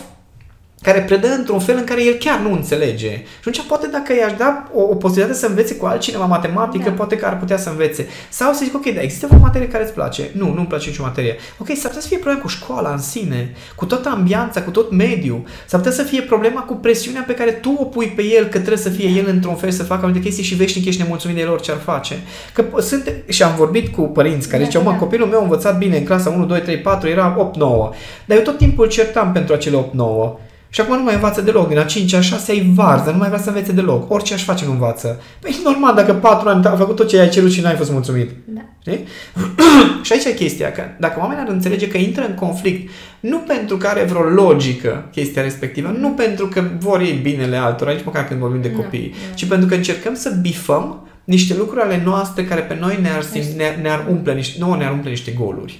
care 0.87 1.01
predă 1.01 1.27
într-un 1.27 1.59
fel 1.59 1.75
în 1.77 1.83
care 1.83 2.03
el 2.03 2.13
chiar 2.13 2.39
nu 2.39 2.51
înțelege. 2.51 3.09
Și 3.09 3.37
atunci 3.39 3.61
poate 3.67 3.87
dacă 3.87 4.13
i-aș 4.13 4.33
da 4.37 4.69
o, 4.73 4.81
o 4.81 4.95
posibilitate 4.95 5.39
să 5.39 5.47
învețe 5.47 5.75
cu 5.75 5.85
altcineva 5.85 6.25
matematică, 6.25 6.89
da. 6.89 6.95
poate 6.95 7.15
că 7.15 7.25
ar 7.25 7.37
putea 7.37 7.57
să 7.57 7.69
învețe. 7.69 8.07
Sau 8.29 8.53
să 8.53 8.61
zic, 8.63 8.75
ok, 8.75 8.93
da, 8.93 9.01
există 9.01 9.27
o 9.31 9.37
materie 9.41 9.67
care 9.67 9.83
îți 9.83 9.93
place? 9.93 10.29
Nu, 10.33 10.53
nu-mi 10.53 10.67
place 10.67 10.89
nicio 10.89 11.03
materie. 11.03 11.35
Ok, 11.57 11.67
s-ar 11.67 11.87
putea 11.87 12.01
să 12.01 12.07
fie 12.07 12.17
problema 12.17 12.41
cu 12.41 12.47
școala 12.47 12.91
în 12.91 12.97
sine, 12.97 13.53
cu 13.75 13.85
toată 13.85 14.09
ambianța, 14.09 14.61
cu 14.61 14.69
tot 14.69 14.91
mediul. 14.91 15.41
S-ar 15.65 15.79
putea 15.79 15.95
să 15.95 16.03
fie 16.03 16.21
problema 16.21 16.61
cu 16.61 16.73
presiunea 16.73 17.23
pe 17.27 17.33
care 17.33 17.51
tu 17.51 17.75
o 17.79 17.83
pui 17.83 18.13
pe 18.15 18.23
el, 18.23 18.43
că 18.43 18.57
trebuie 18.57 18.77
să 18.77 18.89
fie 18.89 19.09
el 19.09 19.27
într-un 19.27 19.55
fel 19.55 19.71
să 19.71 19.83
facă 19.83 20.03
anumite 20.03 20.25
chestii 20.25 20.43
și 20.43 20.55
veșnic 20.55 20.85
ești 20.85 21.01
nemulțumit 21.01 21.35
de 21.35 21.41
el 21.41 21.51
orice 21.51 21.71
ar 21.71 21.77
face. 21.77 22.19
Că 22.53 22.63
sunt, 22.81 23.13
și 23.27 23.43
am 23.43 23.55
vorbit 23.55 23.87
cu 23.87 24.01
părinți 24.01 24.47
care 24.47 24.61
da, 24.61 24.69
ziceau, 24.69 24.83
mă, 24.83 24.91
da. 24.91 24.97
copilul 24.97 25.27
meu 25.27 25.39
a 25.39 25.43
învățat 25.43 25.77
bine 25.77 25.97
în 25.97 26.03
clasa 26.03 26.29
1, 26.29 26.45
2, 26.45 26.61
3, 26.61 26.77
4, 26.77 27.09
era 27.09 27.35
8, 27.37 27.57
9. 27.57 27.89
Dar 28.25 28.37
eu 28.37 28.43
tot 28.43 28.57
timpul 28.57 28.87
certam 28.87 29.31
pentru 29.31 29.53
acele 29.53 29.75
8, 29.75 29.93
9 29.93 30.39
Și 30.69 30.81
acum 30.81 30.95
nu 30.97 31.03
mai 31.03 31.13
învață 31.13 31.41
deloc. 31.41 31.67
Din 31.67 31.77
a 31.77 31.83
5 31.83 32.13
a 32.13 32.21
6 32.21 32.51
ai 32.51 32.71
varză, 32.73 33.11
nu 33.11 33.17
mai 33.17 33.27
vrea 33.27 33.39
să 33.41 33.49
învețe 33.49 33.71
deloc. 33.71 34.11
Orice 34.11 34.33
aș 34.33 34.43
face 34.43 34.65
nu 34.65 34.71
învață. 34.71 35.21
Păi 35.39 35.51
e 35.59 35.61
normal 35.63 35.95
dacă 35.95 36.13
4 36.13 36.49
ani 36.49 36.65
a 36.65 36.75
făcut 36.75 36.95
tot 36.95 37.07
ce 37.07 37.19
ai 37.19 37.29
cerut 37.29 37.51
și 37.51 37.61
n-ai 37.61 37.75
fost 37.75 37.91
mulțumit. 37.91 38.29
Da. 38.45 38.61
Știi? 38.81 39.05
și 40.03 40.13
aici 40.13 40.23
e 40.23 40.31
chestia, 40.33 40.71
că 40.71 40.81
dacă 40.99 41.19
oamenii 41.19 41.43
ar 41.43 41.49
înțelege 41.53 41.87
că 41.87 41.97
intră 41.97 42.25
în 42.27 42.33
conflict, 42.33 42.89
nu 43.19 43.37
pentru 43.37 43.77
că 43.77 43.87
are 43.87 44.03
vreo 44.03 44.21
logică 44.21 45.07
chestia 45.11 45.41
respectivă, 45.41 45.95
nu 45.99 46.09
pentru 46.09 46.47
că 46.47 46.63
vor 46.79 46.99
ei 46.99 47.19
binele 47.23 47.55
altora, 47.57 47.91
nici 47.91 48.03
măcar 48.05 48.27
când 48.27 48.39
vorbim 48.39 48.61
de 48.61 48.71
Nu, 48.75 48.81
copii, 48.81 49.13
nu. 49.29 49.35
ci 49.35 49.45
pentru 49.45 49.67
că 49.67 49.75
încercăm 49.75 50.15
să 50.15 50.37
bifăm 50.41 51.07
niște 51.23 51.55
lucruri 51.57 51.81
ale 51.81 52.01
noastre 52.05 52.43
care 52.45 52.61
pe 52.61 52.77
noi 52.79 52.99
ne-ar, 53.01 53.23
sim- 53.23 53.55
ne, 53.55 53.79
ne-ar 53.81 54.05
umple 54.09 54.33
niște, 54.33 54.59
nouă 54.59 54.75
ne-ar 54.75 54.91
umple 54.91 55.09
niște 55.09 55.31
goluri. 55.31 55.79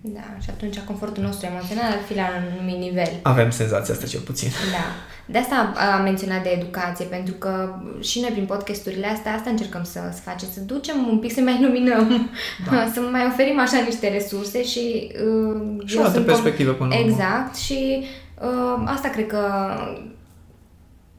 Da, 0.00 0.26
și 0.42 0.50
atunci 0.50 0.78
confortul 0.78 1.22
nostru 1.22 1.46
emoțional 1.46 1.90
ar 1.92 2.02
fi 2.08 2.14
la 2.14 2.22
un 2.22 2.44
anumit 2.52 2.78
nivel. 2.78 3.12
Avem 3.22 3.50
senzația 3.50 3.94
asta 3.94 4.06
cel 4.06 4.20
puțin. 4.20 4.48
Da. 4.48 4.84
De 5.26 5.38
asta 5.38 5.72
am 5.96 6.02
menționat 6.02 6.42
de 6.42 6.48
educație, 6.48 7.04
pentru 7.04 7.34
că 7.34 7.74
și 8.00 8.20
noi 8.20 8.30
prin 8.30 8.44
podcasturile 8.44 9.06
astea, 9.06 9.34
asta 9.34 9.50
încercăm 9.50 9.82
să, 9.82 10.00
să 10.12 10.20
facem, 10.20 10.48
să 10.52 10.60
ducem 10.60 11.08
un 11.10 11.18
pic, 11.18 11.32
să 11.32 11.40
mai 11.40 11.58
luminăm, 11.62 12.30
da. 12.70 12.86
să 12.94 13.00
mai 13.00 13.26
oferim 13.26 13.58
așa 13.58 13.76
niște 13.84 14.08
resurse 14.08 14.64
și... 14.64 15.12
Uh, 15.26 15.82
Și 15.84 15.96
o 15.96 15.98
eu 15.98 16.04
altă 16.04 16.14
sunt 16.14 16.26
perspectivă 16.26 16.72
până 16.72 16.88
la 16.88 17.00
urmă. 17.00 17.10
Exact 17.10 17.56
și 17.56 18.04
uh, 18.40 18.82
asta 18.84 19.08
cred 19.08 19.26
că 19.26 19.40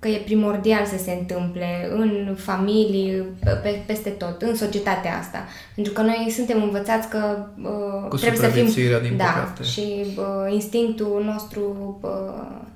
că 0.03 0.09
e 0.09 0.17
primordial 0.25 0.85
să 0.85 0.97
se 1.03 1.11
întâmple 1.11 1.89
în 1.91 2.35
familii, 2.37 3.23
pe, 3.63 3.83
peste 3.85 4.09
tot, 4.09 4.41
în 4.41 4.55
societatea 4.55 5.17
asta. 5.17 5.39
Pentru 5.75 5.93
că 5.93 6.01
noi 6.01 6.31
suntem 6.35 6.63
învățați 6.63 7.09
că 7.09 7.45
uh, 7.61 8.07
Cu 8.09 8.17
trebuie 8.17 8.39
să 8.39 8.45
fim... 8.45 8.65
supraviețuirea, 8.67 8.99
din 8.99 9.17
da, 9.17 9.23
păcate. 9.23 9.63
și 9.63 10.05
uh, 10.17 10.53
instinctul 10.53 11.21
nostru 11.25 11.63
uh, 12.01 12.09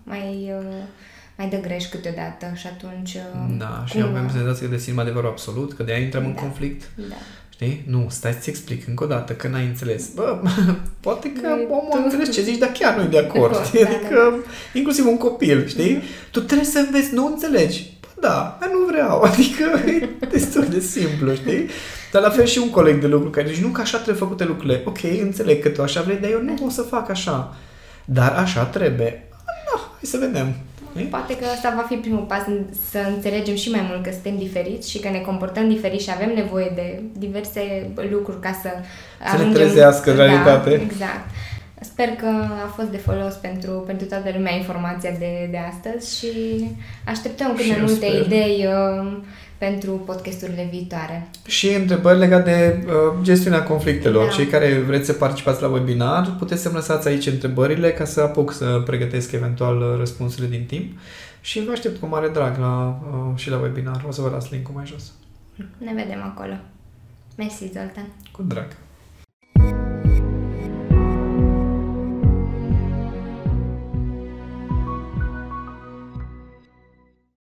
mai, 0.03 0.51
uh, 0.59 0.75
mai 1.37 1.49
dă 1.49 1.57
greș 1.57 1.85
câteodată 1.85 2.45
și 2.55 2.67
atunci... 2.67 3.13
Uh, 3.13 3.55
Da, 3.57 3.83
și 3.85 3.93
cum, 3.93 4.03
avem 4.03 4.29
senzația 4.29 4.65
că 4.67 4.71
găsim 4.73 4.99
adevărul 4.99 5.29
absolut, 5.29 5.73
că 5.73 5.83
de 5.83 5.91
aia 5.91 6.01
intrăm 6.03 6.25
în 6.25 6.33
Da. 6.33 6.41
conflict. 6.41 6.89
Da. 6.95 7.15
Știi? 7.61 7.83
Nu, 7.87 8.05
stai 8.09 8.31
să-ți 8.33 8.49
explic 8.49 8.87
încă 8.87 9.03
o 9.03 9.07
dată 9.07 9.33
că 9.33 9.47
n-ai 9.47 9.65
înțeles. 9.65 10.07
Bă, 10.15 10.37
poate 11.05 11.31
că 11.31 11.47
Ei, 11.57 11.67
omul 11.69 11.87
tu- 11.91 11.97
a 11.97 12.03
înțeles 12.03 12.31
ce 12.33 12.41
zici, 12.41 12.57
dar 12.57 12.69
chiar 12.79 12.95
nu 12.95 13.03
e 13.03 13.05
de 13.07 13.17
acord. 13.17 13.51
acord, 13.53 13.65
știi? 13.67 13.83
da, 13.83 13.89
Adică, 13.89 14.33
inclusiv 14.73 15.05
un 15.07 15.17
copil, 15.17 15.67
știi? 15.67 16.01
Tu 16.31 16.39
trebuie 16.41 16.67
să 16.67 16.79
înveți, 16.79 17.13
nu 17.13 17.25
înțelegi. 17.25 17.93
Bă, 18.01 18.07
da, 18.21 18.57
dar 18.59 18.69
nu 18.69 18.85
vreau. 18.91 19.21
Adică 19.31 19.89
e 19.89 20.09
destul 20.29 20.65
de 20.65 20.79
simplu, 20.79 21.33
știi? 21.33 21.69
Dar 22.11 22.21
la 22.21 22.29
fel 22.29 22.45
și 22.45 22.57
un 22.57 22.69
coleg 22.69 22.99
de 23.01 23.07
lucru 23.07 23.29
care 23.29 23.47
zice, 23.47 23.61
nu 23.61 23.67
că 23.67 23.81
așa 23.81 23.97
trebuie 23.97 24.23
făcute 24.23 24.43
lucrurile. 24.45 24.81
Ok, 24.85 24.99
înțeleg 25.21 25.61
că 25.61 25.69
tu 25.69 25.81
așa 25.81 26.01
vrei, 26.01 26.17
dar 26.17 26.29
eu 26.31 26.41
nu 26.41 26.65
o 26.65 26.69
să 26.69 26.81
fac 26.81 27.09
așa. 27.09 27.55
Dar 28.05 28.31
așa 28.31 28.63
trebuie. 28.63 29.27
Da, 29.45 29.79
hai 29.91 29.99
să 30.03 30.17
vedem. 30.17 30.55
Știi? 30.97 31.09
Poate 31.09 31.37
că 31.37 31.45
asta 31.45 31.73
va 31.75 31.85
fi 31.89 31.95
primul 31.95 32.23
pas 32.27 32.43
în- 32.47 32.65
să 32.91 32.99
înțelegem 33.15 33.55
și 33.55 33.69
mai 33.69 33.85
mult 33.89 34.03
că 34.03 34.11
suntem 34.11 34.37
diferiți 34.37 34.89
și 34.91 34.99
că 34.99 35.09
ne 35.09 35.17
comportăm 35.19 35.69
diferit 35.69 36.01
și 36.01 36.09
avem 36.15 36.31
nevoie 36.35 36.71
de 36.75 37.01
diverse 37.17 37.89
lucruri 38.11 38.39
ca 38.39 38.59
să 38.61 38.69
Să 39.37 39.43
ne 39.43 39.51
trezească 39.53 40.09
în 40.09 40.15
realitate. 40.15 40.69
Da, 40.69 40.81
exact. 40.81 41.25
Sper 41.81 42.07
că 42.07 42.25
a 42.65 42.71
fost 42.75 42.87
de 42.87 42.97
folos 42.97 43.33
pentru, 43.33 43.71
pentru 43.71 44.05
toată 44.05 44.31
lumea 44.35 44.55
informația 44.55 45.11
de, 45.19 45.47
de 45.51 45.59
astăzi 45.71 46.17
și 46.17 46.31
așteptăm 47.05 47.53
cât 47.53 47.63
Și 47.63 47.69
mai 47.69 47.79
eu 47.79 47.85
multe 47.85 48.05
sper. 48.05 48.21
idei 48.25 48.65
uh, 48.65 49.17
pentru 49.57 49.91
podcasturile 49.91 50.67
viitoare. 50.71 51.29
Și 51.45 51.73
întrebări 51.73 52.17
legate 52.17 52.51
de 52.51 52.91
uh, 52.91 52.93
gestiunea 53.21 53.63
conflictelor. 53.63 54.25
Da. 54.25 54.31
Cei 54.31 54.45
care 54.45 54.79
vreți 54.79 55.05
să 55.05 55.13
participați 55.13 55.61
la 55.61 55.67
webinar, 55.67 56.35
puteți 56.37 56.61
să-mi 56.61 56.75
lăsați 56.75 57.07
aici 57.07 57.25
întrebările 57.25 57.91
ca 57.91 58.05
să 58.05 58.21
apuc 58.21 58.51
să 58.51 58.81
pregătesc 58.85 59.31
eventual 59.31 59.77
uh, 59.77 59.97
răspunsurile 59.97 60.57
din 60.57 60.65
timp. 60.65 60.99
Și 61.41 61.65
vă 61.65 61.71
aștept 61.71 61.99
cu 61.99 62.05
mare 62.05 62.27
drag 62.27 62.57
la, 62.57 62.99
uh, 63.11 63.37
și 63.39 63.49
la 63.49 63.59
webinar. 63.59 64.05
O 64.07 64.11
să 64.11 64.21
vă 64.21 64.29
las 64.29 64.51
link-ul 64.51 64.73
mai 64.75 64.85
jos. 64.85 65.11
Ne 65.77 65.93
vedem 65.95 66.23
acolo. 66.23 66.53
Mersi, 67.37 67.71
Zoltan. 67.73 68.07
Cu 68.31 68.43
drag. 68.43 68.67